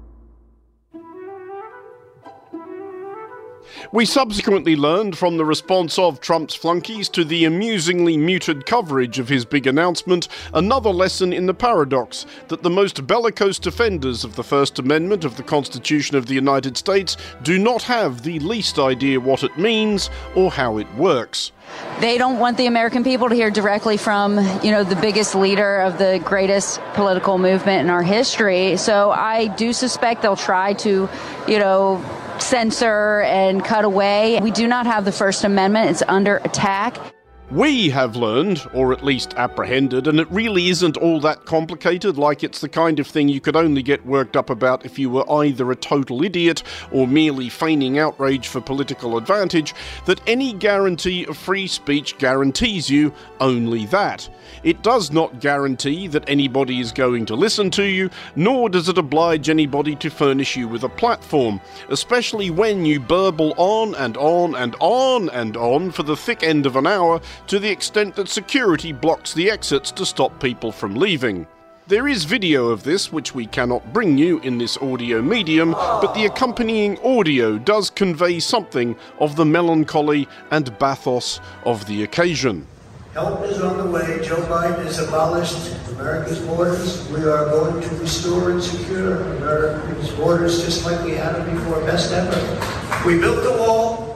We 3.91 4.05
subsequently 4.05 4.77
learned 4.77 5.17
from 5.17 5.39
the 5.39 5.47
response 5.47 5.99
of 5.99 6.21
Trump's 6.21 6.55
flunkies 6.55 7.09
to 7.11 7.25
the 7.25 7.47
amusingly 7.47 8.19
muted 8.19 8.67
coverage 8.67 9.19
of 9.19 9.31
his 9.31 9.47
big 9.47 9.67
announcement 9.67 10.29
another 10.53 10.91
lesson 10.91 11.33
in 11.33 11.47
the 11.47 11.55
paradox 11.55 12.27
that 12.49 12.63
the 12.63 12.69
most 12.69 13.07
bellicose 13.07 13.59
defenders 13.59 14.25
of 14.25 14.37
the 14.37 14.45
First 14.45 14.79
Amendment 14.79 15.25
of 15.25 15.39
the 15.39 15.43
Constitution 15.43 16.19
of 16.19 16.27
the 16.27 16.35
United 16.35 16.77
States 16.77 17.17
do 17.43 17.59
not 17.59 17.83
have 17.85 18.25
the 18.25 18.39
least 18.41 18.79
idea 18.79 19.21
what 19.21 19.43
it 19.43 19.57
means 19.57 20.11
or 20.35 20.51
how 20.51 20.77
it 20.77 20.95
works. 20.95 21.53
They 22.01 22.19
don't 22.19 22.39
want 22.39 22.59
the 22.59 22.67
American 22.67 23.03
people 23.03 23.31
to 23.31 23.35
hear 23.35 23.51
directly 23.51 23.97
from, 23.97 24.37
you 24.63 24.71
know, 24.71 24.85
the 24.85 24.97
biggest 24.97 25.35
leader 25.35 25.81
of 25.81 25.97
the 25.97 26.21
greatest 26.25 26.79
political 26.93 27.39
movement 27.39 27.81
in 27.81 27.91
our 27.91 28.03
history. 28.03 28.77
So 28.77 29.13
I 29.13 29.47
do 29.47 29.73
suspect 29.73 30.21
they'll 30.21 30.37
try 30.37 30.75
to, 30.75 31.09
you 31.49 31.59
know, 31.59 32.05
censor 32.43 33.21
and 33.23 33.65
cut 33.65 33.85
away. 33.85 34.39
We 34.41 34.51
do 34.51 34.67
not 34.67 34.87
have 34.87 35.05
the 35.05 35.13
First 35.13 35.45
Amendment. 35.45 35.91
It's 35.91 36.03
under 36.09 36.37
attack. 36.39 37.15
We 37.51 37.89
have 37.89 38.15
learned, 38.15 38.69
or 38.75 38.93
at 38.93 39.03
least 39.03 39.33
apprehended, 39.39 40.07
and 40.07 40.21
it 40.21 40.31
really 40.31 40.69
isn't 40.69 40.99
all 40.99 41.19
that 41.21 41.47
complicated, 41.47 42.19
like 42.19 42.45
it's 42.45 42.61
the 42.61 42.69
kind 42.69 43.01
of 43.01 43.07
thing 43.07 43.31
you 43.31 43.41
could 43.41 43.57
only 43.57 43.83
get 43.83 44.05
worked 44.05 44.37
up 44.37 44.51
about 44.51 44.85
if 44.85 44.99
you 44.99 45.09
were 45.09 45.25
either 45.33 45.71
a 45.71 45.77
total 45.77 46.23
idiot 46.23 46.63
or 46.93 47.09
merely 47.09 47.49
feigning 47.49 47.99
outrage 47.99 48.49
for 48.49 48.61
political 48.61 49.17
advantage, 49.17 49.75
that 50.05 50.21
any 50.27 50.53
guarantee 50.53 51.25
of 51.25 51.39
free 51.39 51.67
speech 51.67 52.19
guarantees 52.19 52.91
you 52.91 53.15
only 53.41 53.87
that. 53.87 54.29
It 54.63 54.83
does 54.83 55.11
not 55.11 55.41
guarantee 55.41 56.07
that 56.09 56.29
anybody 56.29 56.81
is 56.81 56.93
going 56.93 57.25
to 57.27 57.35
listen 57.35 57.71
to 57.73 57.85
you, 57.85 58.11
nor 58.37 58.69
does 58.69 58.91
it 58.91 58.99
oblige 58.99 59.49
anybody 59.49 59.97
to 59.97 60.11
furnish 60.11 60.55
you 60.55 60.69
with 60.69 60.85
a 60.85 60.89
platform, 60.91 61.63
especially 61.89 62.51
when 62.51 62.85
you 62.85 63.01
burble 63.01 63.55
on 63.57 63.95
and 63.95 64.19
on 64.19 64.55
and 64.55 64.77
on 64.81 65.31
and 65.31 65.57
on 65.57 65.91
for 65.93 66.03
the 66.03 66.17
thick 66.17 66.43
end 66.43 66.67
of 66.67 66.77
an 66.77 66.87
hour 66.87 67.23
to 67.47 67.59
the 67.59 67.71
extent 67.71 68.17
that 68.17 68.29
security 68.29 68.93
blocks 68.93 69.33
the 69.33 69.51
exits 69.51 69.91
to 69.93 70.05
stop 70.05 70.41
people 70.41 70.73
from 70.73 70.95
leaving. 70.95 71.47
There 71.87 72.07
is 72.07 72.25
video 72.25 72.69
of 72.69 72.83
this, 72.83 73.11
which 73.11 73.35
we 73.35 73.47
cannot 73.47 73.95
bring 73.95 74.19
you 74.19 74.41
in 74.41 74.59
this 74.59 74.77
audio 74.77 75.23
medium, 75.23 75.71
but 75.71 76.13
the 76.13 76.27
accompanying 76.27 76.99
audio 76.99 77.57
does 77.57 77.89
convey 77.89 78.41
something 78.41 78.95
of 79.21 79.37
the 79.37 79.47
melancholy 79.47 80.29
and 80.51 80.79
bathos 80.79 81.41
of 81.65 81.87
the 81.87 82.03
occasion. 82.03 82.67
Help 83.15 83.43
is 83.45 83.59
on 83.63 83.79
the 83.79 83.91
way. 83.91 84.21
Joe 84.23 84.37
Biden 84.43 84.85
has 84.85 84.99
abolished 84.99 85.75
America's 85.93 86.39
borders. 86.41 87.09
We 87.09 87.21
are 87.25 87.47
going 87.47 87.81
to 87.81 87.95
restore 87.97 88.51
and 88.51 88.63
secure 88.63 89.23
America's 89.39 90.11
borders 90.11 90.63
just 90.63 90.85
like 90.85 91.03
we 91.05 91.13
had 91.13 91.37
them 91.37 91.57
before. 91.57 91.81
Best 91.87 92.13
ever. 92.13 93.09
We 93.09 93.19
built 93.19 93.43
the 93.43 93.53
wall, 93.53 94.08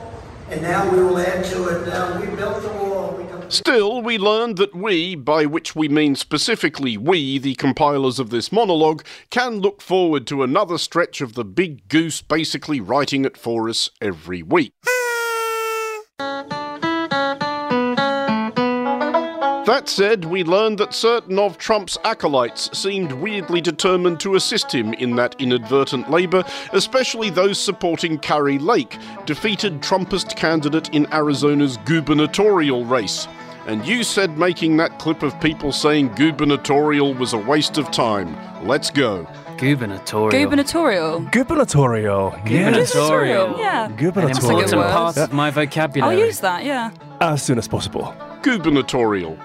and 0.52 0.60
now 0.60 0.90
we 0.90 1.02
will 1.02 1.18
add 1.18 1.44
to 1.46 1.68
it. 1.68 1.86
Now 1.86 2.20
we 2.20 2.26
built 2.36 2.62
the 2.62 2.68
wall. 2.68 2.92
Still, 3.48 4.00
we 4.00 4.16
learned 4.16 4.56
that 4.56 4.74
we, 4.74 5.14
by 5.14 5.44
which 5.44 5.76
we 5.76 5.86
mean 5.88 6.14
specifically 6.14 6.96
we, 6.96 7.36
the 7.36 7.54
compilers 7.56 8.18
of 8.18 8.30
this 8.30 8.50
monologue, 8.50 9.04
can 9.28 9.60
look 9.60 9.82
forward 9.82 10.26
to 10.28 10.42
another 10.42 10.78
stretch 10.78 11.20
of 11.20 11.34
the 11.34 11.44
big 11.44 11.86
goose 11.88 12.22
basically 12.22 12.80
writing 12.80 13.26
it 13.26 13.36
for 13.36 13.68
us 13.68 13.90
every 14.00 14.42
week. 14.42 14.72
That 19.64 19.88
said, 19.88 20.24
we 20.24 20.42
learned 20.42 20.78
that 20.78 20.92
certain 20.92 21.38
of 21.38 21.56
Trump's 21.56 21.96
acolytes 22.02 22.76
seemed 22.76 23.12
weirdly 23.12 23.60
determined 23.60 24.18
to 24.20 24.34
assist 24.34 24.74
him 24.74 24.92
in 24.94 25.14
that 25.16 25.36
inadvertent 25.40 26.10
labour, 26.10 26.42
especially 26.72 27.30
those 27.30 27.60
supporting 27.60 28.18
Kari 28.18 28.58
Lake, 28.58 28.98
defeated 29.24 29.80
Trumpist 29.80 30.34
candidate 30.36 30.88
in 30.90 31.06
Arizona's 31.12 31.76
gubernatorial 31.84 32.84
race. 32.84 33.28
And 33.68 33.86
you 33.86 34.02
said 34.02 34.36
making 34.36 34.78
that 34.78 34.98
clip 34.98 35.22
of 35.22 35.40
people 35.40 35.70
saying 35.70 36.08
gubernatorial 36.16 37.14
was 37.14 37.32
a 37.32 37.38
waste 37.38 37.78
of 37.78 37.88
time. 37.92 38.36
Let's 38.66 38.90
go. 38.90 39.28
Gubernatorial. 39.58 40.30
Gubernatorial. 40.30 41.20
Gubernatorial. 41.30 42.34
Yes. 42.44 42.92
Gubernatorial. 42.92 43.58
Yeah. 43.60 43.84
An 43.86 43.94
Gubernatorial. 43.96 44.60
important 44.60 44.76
word. 44.76 44.90
part 44.90 45.16
of 45.16 45.32
my 45.32 45.50
vocabulary. 45.52 46.16
I'll 46.16 46.26
use 46.26 46.40
that, 46.40 46.64
yeah. 46.64 46.90
As 47.22 47.40
soon 47.40 47.56
as 47.56 47.68
possible. 47.68 48.12
gubernatorial. 48.42 49.38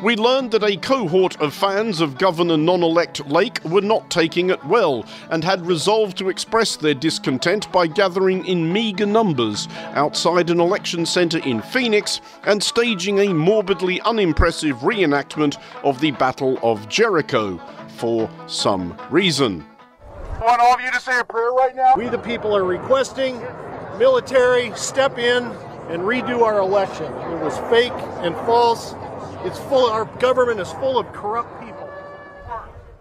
We 0.00 0.14
learned 0.14 0.52
that 0.52 0.62
a 0.62 0.76
cohort 0.76 1.40
of 1.40 1.52
fans 1.52 2.00
of 2.00 2.16
Governor 2.16 2.56
non 2.56 2.84
elect 2.84 3.26
Lake 3.26 3.58
were 3.64 3.80
not 3.80 4.08
taking 4.08 4.50
it 4.50 4.64
well 4.64 5.04
and 5.30 5.42
had 5.42 5.66
resolved 5.66 6.16
to 6.18 6.28
express 6.28 6.76
their 6.76 6.94
discontent 6.94 7.72
by 7.72 7.88
gathering 7.88 8.46
in 8.46 8.72
meagre 8.72 9.06
numbers 9.06 9.66
outside 9.94 10.48
an 10.48 10.60
election 10.60 11.04
centre 11.04 11.38
in 11.38 11.60
Phoenix 11.60 12.20
and 12.44 12.62
staging 12.62 13.18
a 13.18 13.34
morbidly 13.34 14.00
unimpressive 14.02 14.76
reenactment 14.76 15.60
of 15.82 16.00
the 16.00 16.12
Battle 16.12 16.56
of 16.62 16.88
Jericho 16.88 17.60
for 17.96 18.30
some 18.46 18.96
reason. 19.10 19.66
I 20.34 20.44
want 20.44 20.60
all 20.60 20.74
of 20.74 20.80
you 20.80 20.92
to 20.92 21.00
say 21.00 21.18
a 21.18 21.24
prayer 21.24 21.50
right 21.50 21.74
now. 21.74 21.94
We, 21.96 22.06
the 22.06 22.18
people, 22.18 22.56
are 22.56 22.62
requesting 22.62 23.42
military 23.98 24.72
step 24.76 25.18
in 25.18 25.52
and 25.88 26.02
redo 26.02 26.42
our 26.42 26.58
election. 26.58 27.06
It 27.06 27.40
was 27.42 27.56
fake 27.70 27.92
and 28.22 28.34
false. 28.46 28.94
It's 29.44 29.58
full. 29.58 29.90
Our 29.90 30.06
government 30.18 30.60
is 30.60 30.72
full 30.72 30.98
of 30.98 31.06
corrupt 31.12 31.60
people. 31.60 31.90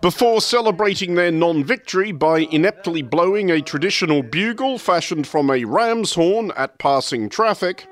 Before 0.01 0.41
celebrating 0.41 1.15
their 1.15 1.31
non 1.31 1.63
victory 1.63 2.11
by 2.11 2.39
ineptly 2.39 3.01
blowing 3.01 3.49
a 3.49 3.61
traditional 3.61 4.21
bugle 4.21 4.77
fashioned 4.77 5.27
from 5.27 5.49
a 5.49 5.63
ram's 5.63 6.13
horn 6.13 6.51
at 6.57 6.77
passing 6.77 7.29
traffic, 7.29 7.87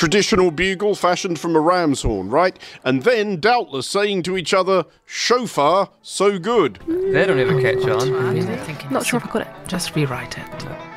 Traditional 0.00 0.50
bugle 0.50 0.94
fashioned 0.94 1.38
from 1.38 1.54
a 1.54 1.60
ram's 1.60 2.00
horn, 2.00 2.30
right? 2.30 2.58
And 2.84 3.02
then, 3.02 3.38
doubtless, 3.38 3.86
saying 3.86 4.22
to 4.22 4.38
each 4.38 4.54
other, 4.54 4.86
Shofar, 5.04 5.90
so 6.00 6.38
good. 6.38 6.78
They 6.88 7.26
don't 7.26 7.38
ever 7.38 7.60
catch 7.60 7.86
oh, 7.86 8.00
on. 8.00 8.90
Not 8.90 9.04
sure 9.04 9.18
if 9.18 9.26
I 9.26 9.30
got 9.30 9.42
it. 9.42 9.68
Just 9.68 9.94
rewrite 9.94 10.38
it. 10.38 10.89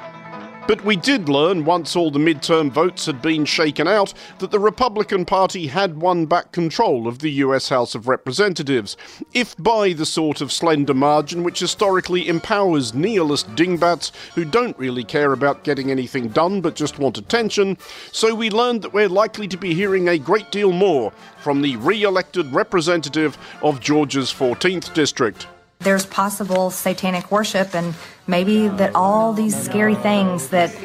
But 0.66 0.86
we 0.86 0.96
did 0.96 1.28
learn, 1.28 1.66
once 1.66 1.94
all 1.94 2.10
the 2.10 2.20
midterm 2.20 2.72
votes 2.72 3.06
had 3.06 3.22
been 3.22 3.44
shaken 3.44 3.86
out, 3.86 4.14
that 4.40 4.52
the 4.52 4.60
Republican 4.60 5.26
Party 5.26 5.68
had 5.68 6.02
won 6.02 6.26
back 6.26 6.54
control 6.54 7.06
of 7.06 7.20
the 7.20 7.32
US 7.32 7.68
House 7.68 7.96
of 7.96 8.08
Representatives, 8.08 8.96
if 9.34 9.58
by 9.58 9.92
the 9.92 10.06
sort 10.06 10.40
of 10.40 10.54
slender 10.54 10.94
margin 10.94 11.44
which 11.44 11.60
historically 11.60 12.30
empowers 12.30 12.94
nihilist 12.94 13.54
dingbats 13.56 14.14
who 14.36 14.46
don't 14.46 14.80
really 14.80 15.04
care 15.04 15.34
about 15.34 15.66
getting 15.66 15.92
anything 15.92 16.30
done 16.30 16.62
but 16.62 16.76
just 16.76 16.98
want 16.98 17.18
attention. 17.18 17.78
So 18.14 18.34
we 18.34 18.50
learned 18.50 18.84
that 18.84 18.94
we're 18.94 19.10
likely 19.10 19.50
to 19.50 19.58
be 19.58 19.74
hearing 19.74 20.08
a 20.08 20.18
great 20.18 20.50
deal 20.50 20.72
more 20.72 21.12
from 21.40 21.62
the 21.62 21.76
re 21.76 22.04
elected 22.04 22.54
representative 22.54 23.38
of 23.62 23.82
Georgia's 23.82 24.32
14th 24.32 24.94
District 24.94 25.46
there's 25.84 26.06
possible 26.06 26.72
satanic 26.72 27.30
worship 27.30 27.76
and 27.76 27.94
maybe 28.28 28.68
that 28.68 28.96
all 28.96 29.34
these 29.34 29.60
scary 29.60 29.96
things 29.96 30.50
that 30.50 30.76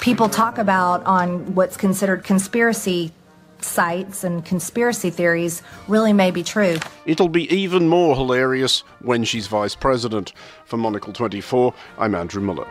people 0.00 0.28
talk 0.28 0.58
about 0.58 1.04
on 1.04 1.54
what's 1.54 1.76
considered 1.76 2.24
conspiracy 2.24 3.12
sites 3.60 4.24
and 4.24 4.44
conspiracy 4.44 5.10
theories 5.10 5.62
really 5.88 6.12
may 6.12 6.30
be 6.30 6.42
true. 6.42 6.76
It'll 7.06 7.28
be 7.28 7.52
even 7.54 7.88
more 7.88 8.14
hilarious 8.14 8.80
when 9.00 9.24
she's 9.24 9.46
vice 9.46 9.74
president. 9.74 10.32
For 10.66 10.76
Monocle 10.76 11.12
24, 11.12 11.74
I'm 11.98 12.14
Andrew 12.14 12.42
Mueller. 12.42 12.68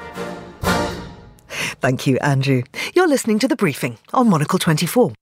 Thank 1.82 2.08
you, 2.08 2.18
Andrew. 2.20 2.64
You're 2.94 3.08
listening 3.08 3.40
to 3.40 3.48
The 3.48 3.56
Briefing 3.56 3.98
on 4.14 4.30
Monocle 4.30 4.60
24. 4.60 5.14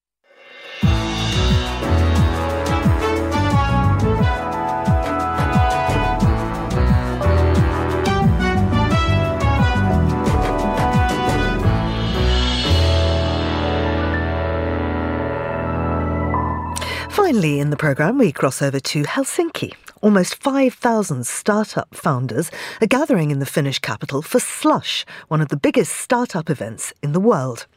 Finally, 17.32 17.62
in 17.62 17.70
the 17.70 17.78
programme, 17.78 18.18
we 18.18 18.30
cross 18.34 18.62
over 18.62 18.78
to 18.82 19.04
Helsinki. 19.04 19.74
Almost 20.02 20.44
5,000 20.44 21.26
startup 21.26 21.96
founders 21.96 22.52
are 22.82 22.88
gathering 22.88 23.32
in 23.32 23.40
the 23.40 23.46
Finnish 23.46 23.80
capital 23.80 24.22
for 24.22 24.42
Slush, 24.42 25.06
one 25.30 25.40
of 25.40 25.48
the 25.48 25.56
biggest 25.56 25.94
startup 25.94 26.50
events 26.50 26.94
in 27.02 27.14
the 27.14 27.22
world. 27.22 27.68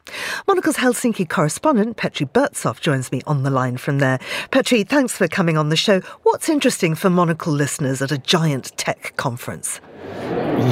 Monocle's 0.48 0.78
Helsinki 0.78 1.28
correspondent, 1.28 1.96
Petri 1.96 2.26
Burtsoff, 2.26 2.80
joins 2.80 3.12
me 3.12 3.22
on 3.28 3.44
the 3.44 3.50
line 3.50 3.76
from 3.76 4.00
there. 4.00 4.18
Petri, 4.50 4.82
thanks 4.82 5.16
for 5.16 5.28
coming 5.28 5.56
on 5.56 5.68
the 5.68 5.76
show. 5.76 6.00
What's 6.24 6.48
interesting 6.48 6.96
for 6.96 7.08
Monocle 7.08 7.52
listeners 7.52 8.02
at 8.02 8.10
a 8.10 8.18
giant 8.18 8.76
tech 8.76 9.16
conference? 9.16 9.80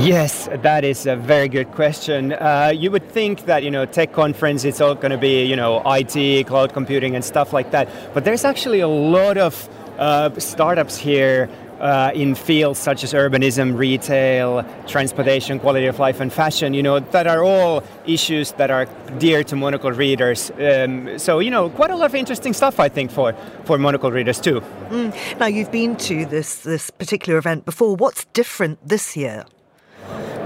Yes, 0.00 0.48
that 0.52 0.84
is 0.84 1.06
a 1.06 1.16
very 1.16 1.48
good 1.48 1.70
question. 1.72 2.32
Uh, 2.32 2.72
you 2.74 2.90
would 2.90 3.08
think 3.10 3.44
that 3.46 3.62
you 3.62 3.70
know 3.70 3.84
tech 3.84 4.12
conference 4.12 4.64
it's 4.64 4.80
all 4.80 4.94
going 4.94 5.10
to 5.10 5.18
be 5.18 5.44
you 5.44 5.56
know 5.56 5.82
IT, 5.84 6.46
cloud 6.46 6.72
computing, 6.72 7.14
and 7.14 7.24
stuff 7.24 7.52
like 7.52 7.70
that. 7.72 7.88
But 8.14 8.24
there's 8.24 8.44
actually 8.44 8.80
a 8.80 8.88
lot 8.88 9.38
of 9.38 9.68
uh, 9.98 10.30
startups 10.38 10.96
here 10.96 11.48
uh, 11.82 12.12
in 12.14 12.34
fields 12.34 12.78
such 12.78 13.04
as 13.04 13.12
urbanism, 13.12 13.76
retail, 13.76 14.64
transportation, 14.86 15.58
quality 15.58 15.86
of 15.86 15.98
life, 15.98 16.20
and 16.20 16.32
fashion, 16.32 16.72
you 16.72 16.82
know, 16.82 17.00
that 17.00 17.26
are 17.26 17.42
all 17.42 17.82
issues 18.06 18.52
that 18.52 18.70
are 18.70 18.86
dear 19.18 19.42
to 19.44 19.56
Monocle 19.56 19.90
readers. 19.90 20.50
Um, 20.58 21.18
so, 21.18 21.40
you 21.40 21.50
know, 21.50 21.68
quite 21.70 21.90
a 21.90 21.96
lot 21.96 22.06
of 22.06 22.14
interesting 22.14 22.52
stuff, 22.52 22.78
I 22.78 22.88
think, 22.88 23.10
for, 23.10 23.34
for 23.64 23.78
Monocle 23.78 24.12
readers 24.12 24.40
too. 24.40 24.62
Mm. 24.90 25.38
Now, 25.40 25.46
you've 25.46 25.72
been 25.72 25.96
to 25.96 26.24
this, 26.24 26.60
this 26.60 26.88
particular 26.90 27.38
event 27.38 27.64
before. 27.64 27.96
What's 27.96 28.24
different 28.26 28.78
this 28.86 29.16
year? 29.16 29.44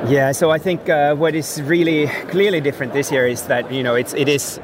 Yeah, 0.09 0.33
so 0.33 0.51
I 0.51 0.59
think 0.59 0.89
uh, 0.89 1.15
what 1.17 1.35
is 1.35 1.61
really 1.63 2.07
clearly 2.29 2.61
different 2.61 2.93
this 2.93 3.11
year 3.11 3.27
is 3.27 3.43
that 3.49 3.73
you 3.73 3.83
know 3.83 3.97
it's 3.97 4.15
it 4.15 4.29
is 4.29 4.61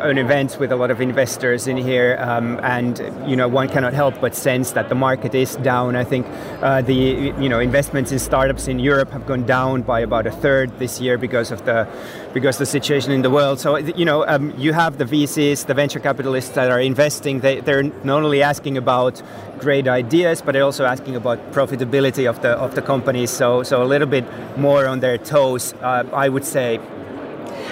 an 0.00 0.18
event 0.18 0.58
with 0.58 0.72
a 0.72 0.76
lot 0.76 0.90
of 0.90 1.00
investors 1.00 1.66
in 1.66 1.76
here, 1.76 2.16
um, 2.20 2.58
and 2.62 2.98
you 3.28 3.36
know 3.36 3.48
one 3.48 3.68
cannot 3.68 3.92
help 3.92 4.20
but 4.20 4.34
sense 4.34 4.72
that 4.72 4.88
the 4.88 4.94
market 4.94 5.34
is 5.34 5.56
down. 5.56 5.96
I 5.96 6.04
think 6.04 6.26
uh, 6.62 6.82
the 6.82 6.94
you 6.94 7.48
know 7.48 7.60
investments 7.60 8.12
in 8.12 8.18
startups 8.18 8.68
in 8.68 8.78
Europe 8.78 9.10
have 9.10 9.26
gone 9.26 9.44
down 9.44 9.82
by 9.82 10.00
about 10.00 10.26
a 10.26 10.30
third 10.30 10.78
this 10.78 11.00
year 11.00 11.18
because 11.18 11.50
of 11.50 11.64
the 11.64 11.88
because 12.32 12.58
the 12.58 12.66
situation 12.66 13.12
in 13.12 13.22
the 13.22 13.30
world. 13.30 13.60
So 13.60 13.76
you 13.76 14.04
know 14.04 14.26
um, 14.26 14.52
you 14.58 14.72
have 14.72 14.98
the 14.98 15.04
VCs, 15.04 15.66
the 15.66 15.74
venture 15.74 16.00
capitalists 16.00 16.50
that 16.50 16.70
are 16.70 16.80
investing. 16.80 17.40
They, 17.40 17.60
they're 17.60 17.82
not 17.82 18.22
only 18.22 18.42
asking 18.42 18.76
about 18.76 19.22
great 19.58 19.88
ideas, 19.88 20.42
but 20.42 20.52
they're 20.52 20.64
also 20.64 20.84
asking 20.84 21.16
about 21.16 21.38
profitability 21.52 22.28
of 22.28 22.42
the 22.42 22.50
of 22.50 22.74
the 22.74 22.82
companies. 22.82 23.30
So 23.30 23.62
so 23.62 23.82
a 23.82 23.88
little 23.88 24.08
bit 24.08 24.24
more 24.56 24.86
on 24.86 25.00
their 25.00 25.18
toes, 25.18 25.74
uh, 25.82 26.04
I 26.12 26.28
would 26.28 26.44
say. 26.44 26.80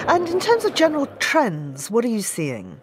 And 0.08 0.28
in 0.28 0.40
terms 0.40 0.64
of 0.64 0.74
general 0.74 1.06
trends, 1.18 1.90
what 1.90 2.04
are 2.04 2.08
you 2.08 2.22
seeing? 2.22 2.80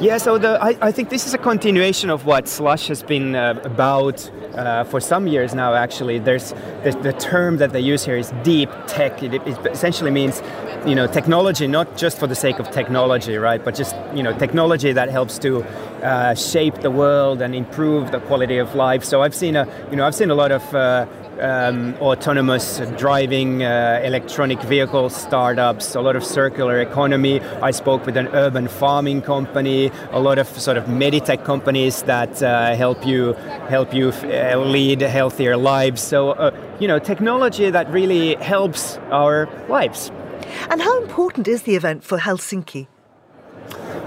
Yeah, 0.00 0.18
so 0.18 0.38
the, 0.38 0.62
I, 0.62 0.76
I, 0.80 0.92
think 0.92 1.08
this 1.08 1.26
is 1.26 1.34
a 1.34 1.38
continuation 1.38 2.10
of 2.10 2.26
what 2.26 2.48
Slush 2.48 2.88
has 2.88 3.02
been 3.02 3.36
uh, 3.36 3.60
about 3.64 4.28
uh, 4.54 4.84
for 4.84 5.00
some 5.00 5.26
years 5.26 5.54
now, 5.54 5.74
actually. 5.74 6.18
There's, 6.18 6.52
there's, 6.82 6.96
the 6.96 7.12
term 7.12 7.58
that 7.58 7.72
they 7.72 7.80
use 7.80 8.04
here 8.04 8.16
is 8.16 8.32
deep 8.42 8.70
tech. 8.86 9.22
It, 9.22 9.34
it, 9.34 9.66
essentially 9.66 10.10
means, 10.10 10.42
you 10.84 10.94
know, 10.94 11.06
technology, 11.06 11.66
not 11.66 11.96
just 11.96 12.18
for 12.18 12.26
the 12.26 12.34
sake 12.34 12.58
of 12.58 12.70
technology, 12.70 13.36
right, 13.36 13.64
but 13.64 13.74
just, 13.74 13.94
you 14.14 14.22
know, 14.22 14.36
technology 14.36 14.92
that 14.92 15.10
helps 15.10 15.38
to 15.38 15.62
uh, 16.02 16.34
shape 16.34 16.80
the 16.80 16.90
world 16.90 17.40
and 17.40 17.54
improve 17.54 18.10
the 18.10 18.20
quality 18.20 18.58
of 18.58 18.74
life. 18.74 19.04
So 19.04 19.22
I've 19.22 19.34
seen 19.34 19.54
a, 19.56 19.66
you 19.90 19.96
know, 19.96 20.06
I've 20.06 20.14
seen 20.14 20.30
a 20.30 20.34
lot 20.34 20.50
of 20.50 20.74
uh, 20.74 21.06
um, 21.40 21.94
autonomous 22.00 22.80
driving, 22.96 23.62
uh, 23.62 24.00
electronic 24.04 24.60
vehicle 24.62 25.10
startups, 25.10 25.94
a 25.94 26.00
lot 26.00 26.16
of 26.16 26.24
circular 26.24 26.80
economy. 26.80 27.40
I 27.62 27.70
spoke 27.70 28.06
with 28.06 28.16
an 28.16 28.28
urban 28.28 28.68
farming 28.68 29.22
company, 29.22 29.90
a 30.10 30.20
lot 30.20 30.38
of 30.38 30.48
sort 30.48 30.76
of 30.76 30.84
meditech 30.84 31.44
companies 31.44 32.02
that 32.02 32.42
uh, 32.42 32.74
help 32.74 33.06
you 33.06 33.32
help 33.68 33.94
you 33.94 34.08
uh, 34.08 34.56
lead 34.56 35.00
healthier 35.00 35.56
lives. 35.56 36.02
So 36.02 36.30
uh, 36.30 36.50
you 36.80 36.88
know, 36.88 36.98
technology 36.98 37.70
that 37.70 37.90
really 37.90 38.34
helps 38.36 38.98
our 39.10 39.48
lives. 39.68 40.10
And 40.70 40.80
how 40.80 41.02
important 41.02 41.48
is 41.48 41.62
the 41.62 41.76
event 41.76 42.04
for 42.04 42.18
Helsinki? 42.18 42.86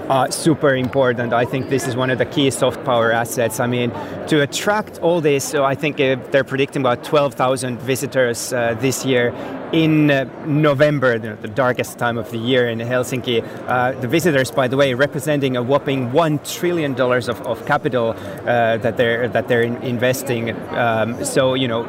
Uh, 0.08 0.30
super 0.30 0.74
important. 0.74 1.32
I 1.32 1.44
think 1.44 1.68
this 1.68 1.86
is 1.86 1.96
one 1.96 2.10
of 2.10 2.18
the 2.18 2.26
key 2.26 2.50
soft 2.50 2.84
power 2.84 3.12
assets. 3.12 3.60
I 3.60 3.66
mean, 3.66 3.90
to 4.28 4.42
attract 4.42 4.98
all 5.00 5.20
this, 5.20 5.44
so 5.44 5.64
I 5.64 5.74
think 5.74 6.00
uh, 6.00 6.16
they're 6.30 6.44
predicting 6.44 6.82
about 6.82 7.04
12,000 7.04 7.78
visitors 7.80 8.52
uh, 8.52 8.74
this 8.80 9.04
year 9.04 9.34
in 9.72 10.10
uh, 10.10 10.24
November, 10.46 11.18
the, 11.18 11.34
the, 11.34 11.48
darkest 11.48 11.98
time 11.98 12.16
of 12.16 12.30
the 12.30 12.38
year 12.38 12.70
in 12.70 12.78
Helsinki. 12.78 13.42
Uh, 13.68 13.92
the 14.00 14.08
visitors, 14.08 14.50
by 14.50 14.66
the 14.66 14.76
way, 14.76 14.94
representing 14.94 15.56
a 15.56 15.62
whopping 15.62 16.10
one 16.12 16.38
trillion 16.38 16.94
dollars 16.94 17.28
of, 17.28 17.40
of 17.42 17.64
capital 17.66 18.10
uh, 18.10 18.78
that 18.78 18.96
they're 18.96 19.28
that 19.28 19.48
they're 19.48 19.62
in 19.62 19.76
investing. 19.82 20.56
Um, 20.70 21.22
so 21.24 21.54
you 21.54 21.68
know 21.68 21.84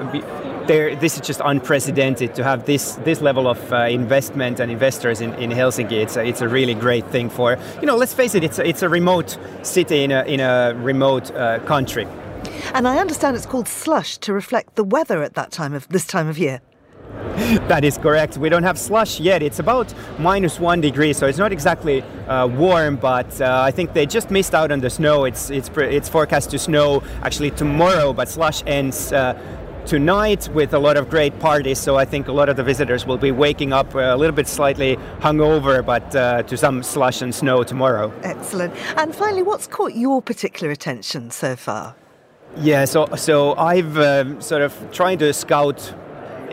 this 0.73 1.15
is 1.15 1.21
just 1.21 1.41
unprecedented 1.43 2.36
to 2.36 2.43
have 2.43 2.65
this 2.65 2.95
this 3.03 3.21
level 3.21 3.47
of 3.47 3.73
uh, 3.73 3.88
investment 3.89 4.60
and 4.60 4.71
investors 4.71 5.21
in, 5.21 5.34
in 5.36 5.49
Helsinki. 5.49 5.93
It's 5.93 6.15
a, 6.15 6.23
it's 6.25 6.41
a 6.41 6.47
really 6.47 6.73
great 6.73 7.05
thing 7.08 7.29
for 7.29 7.58
you 7.82 7.88
know. 7.88 7.95
Let's 7.95 8.13
face 8.13 8.36
it, 8.36 8.43
it's 8.43 8.60
a, 8.60 8.67
it's 8.67 8.82
a 8.82 8.89
remote 8.89 9.38
city 9.63 10.03
in 10.03 10.12
a 10.12 10.23
in 10.23 10.39
a 10.39 10.73
remote 10.75 11.32
uh, 11.32 11.60
country. 11.60 12.08
And 12.73 12.88
I 12.88 12.99
understand 12.99 13.36
it's 13.36 13.45
called 13.45 13.67
slush 13.67 14.17
to 14.19 14.34
reflect 14.34 14.75
the 14.75 14.84
weather 14.84 15.23
at 15.23 15.34
that 15.34 15.51
time 15.51 15.73
of 15.73 15.88
this 15.89 16.05
time 16.05 16.27
of 16.27 16.38
year. 16.38 16.62
that 17.67 17.84
is 17.84 17.97
correct. 17.97 18.38
We 18.38 18.49
don't 18.49 18.63
have 18.63 18.77
slush 18.77 19.19
yet. 19.19 19.41
It's 19.41 19.60
about 19.60 19.93
minus 20.19 20.60
one 20.60 20.82
degree, 20.82 21.13
so 21.13 21.25
it's 21.25 21.38
not 21.38 21.51
exactly 21.51 22.03
uh, 22.27 22.47
warm. 22.47 22.97
But 22.97 23.41
uh, 23.41 23.62
I 23.65 23.71
think 23.71 23.93
they 23.93 24.05
just 24.05 24.29
missed 24.29 24.53
out 24.53 24.71
on 24.71 24.82
the 24.82 24.89
snow. 24.89 25.25
It's 25.25 25.49
it's 25.49 25.69
it's 25.77 26.10
forecast 26.10 26.51
to 26.51 26.60
snow 26.60 27.01
actually 27.23 27.51
tomorrow, 27.51 28.13
but 28.13 28.29
slush 28.29 28.62
ends 28.67 29.12
uh, 29.12 29.34
tonight 29.89 30.47
with 30.54 30.71
a 30.75 30.78
lot 30.78 30.97
of 30.97 31.10
great 31.10 31.39
parties. 31.39 31.80
So 31.80 31.97
I 31.97 32.06
think 32.06 32.28
a 32.28 32.32
lot 32.32 32.47
of 32.47 32.56
the 32.56 32.63
visitors 32.63 33.08
will 33.08 33.17
be 33.17 33.32
waking 33.32 33.73
up 33.73 33.95
uh, 33.95 34.15
a 34.15 34.17
little 34.17 34.36
bit 34.36 34.47
slightly 34.47 34.97
hungover, 35.19 35.84
but 35.84 36.15
uh, 36.15 36.43
to 36.43 36.56
some 36.56 36.84
slush 36.84 37.23
and 37.23 37.34
snow 37.34 37.63
tomorrow. 37.63 38.13
Excellent. 38.21 38.71
And 38.97 39.15
finally, 39.15 39.41
what's 39.41 39.65
caught 39.65 39.95
your 39.95 40.21
particular 40.21 40.71
attention 40.71 41.32
so 41.32 41.56
far? 41.56 41.95
Yeah, 42.58 42.86
so 42.86 43.08
so 43.15 43.56
I've 43.56 43.97
um, 43.97 44.39
sort 44.41 44.62
of 44.62 44.73
trying 44.91 45.17
to 45.19 45.34
scout 45.34 45.93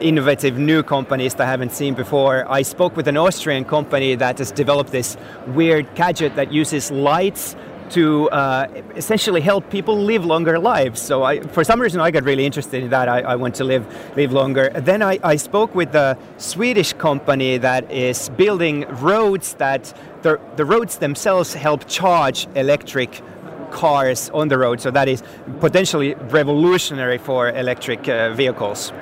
innovative 0.01 0.57
new 0.57 0.83
companies 0.83 1.35
that 1.35 1.47
I 1.47 1.51
haven't 1.51 1.73
seen 1.73 1.93
before. 1.95 2.51
I 2.51 2.63
spoke 2.63 2.97
with 2.97 3.07
an 3.07 3.19
Austrian 3.19 3.65
company 3.65 4.15
that 4.15 4.39
has 4.39 4.51
developed 4.51 4.93
this 4.93 5.17
weird 5.49 5.95
gadget 5.95 6.37
that 6.37 6.53
uses 6.53 6.91
lights 6.91 7.55
to 7.91 8.29
uh, 8.31 8.67
essentially 8.97 9.41
help 9.41 9.71
people 9.71 9.97
live 9.97 10.25
longer 10.25 10.59
lives. 10.59 11.01
So 11.01 11.23
I, 11.23 11.41
for 11.41 11.65
some 11.65 11.81
reason, 11.81 12.01
I 12.01 12.11
got 12.11 12.25
really 12.25 12.47
interested 12.47 12.83
in 12.83 12.91
that. 12.91 13.09
I, 13.09 13.21
I 13.21 13.37
want 13.37 13.55
to 13.57 13.65
live 13.65 13.87
live 14.17 14.33
longer. 14.33 14.71
Then 14.71 15.03
I, 15.03 15.19
I 15.23 15.37
spoke 15.37 15.75
with 15.75 15.95
a 15.95 16.17
Swedish 16.39 16.93
company 16.95 17.59
that 17.59 17.91
is 17.91 18.29
building 18.31 18.87
roads 19.01 19.55
that 19.55 19.93
the, 20.23 20.41
the 20.57 20.65
roads 20.65 20.99
themselves 20.99 21.55
help 21.55 21.87
charge 21.89 22.49
electric 22.55 23.23
cars 23.71 24.31
on 24.31 24.49
the 24.49 24.59
road. 24.59 24.81
So 24.81 24.91
that 24.91 25.09
is 25.09 25.23
potentially 25.61 26.15
revolutionary 26.15 27.19
for 27.19 27.51
electric 27.51 28.09
uh, 28.09 28.33
vehicles. 28.33 28.93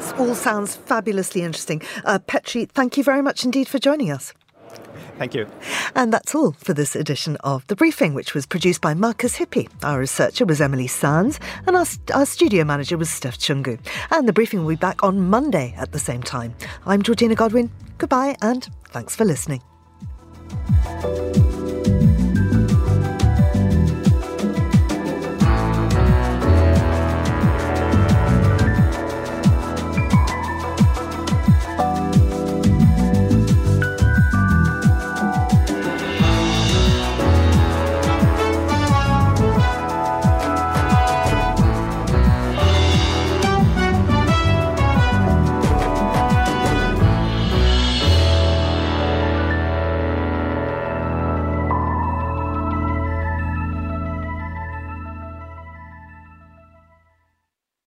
This 0.00 0.12
all 0.12 0.34
sounds 0.34 0.76
fabulously 0.76 1.42
interesting. 1.42 1.82
Uh, 2.04 2.18
Petri, 2.18 2.64
thank 2.64 2.96
you 2.96 3.04
very 3.04 3.22
much 3.22 3.44
indeed 3.44 3.68
for 3.68 3.78
joining 3.78 4.10
us. 4.10 4.32
Thank 5.20 5.34
you. 5.34 5.46
And 5.94 6.14
that's 6.14 6.34
all 6.34 6.52
for 6.52 6.72
this 6.72 6.96
edition 6.96 7.36
of 7.44 7.66
The 7.66 7.76
Briefing, 7.76 8.14
which 8.14 8.32
was 8.32 8.46
produced 8.46 8.80
by 8.80 8.94
Marcus 8.94 9.36
Hippi. 9.36 9.68
Our 9.82 9.98
researcher 9.98 10.46
was 10.46 10.62
Emily 10.62 10.86
Sands, 10.86 11.38
and 11.66 11.76
our, 11.76 11.84
our 12.14 12.24
studio 12.24 12.64
manager 12.64 12.96
was 12.96 13.10
Steph 13.10 13.36
Chungu. 13.36 13.78
And 14.10 14.26
The 14.26 14.32
Briefing 14.32 14.60
will 14.60 14.70
be 14.70 14.76
back 14.76 15.04
on 15.04 15.28
Monday 15.28 15.74
at 15.76 15.92
the 15.92 15.98
same 15.98 16.22
time. 16.22 16.54
I'm 16.86 17.02
Georgina 17.02 17.34
Godwin. 17.34 17.70
Goodbye, 17.98 18.34
and 18.40 18.66
thanks 18.92 19.14
for 19.14 19.26
listening. 19.26 19.60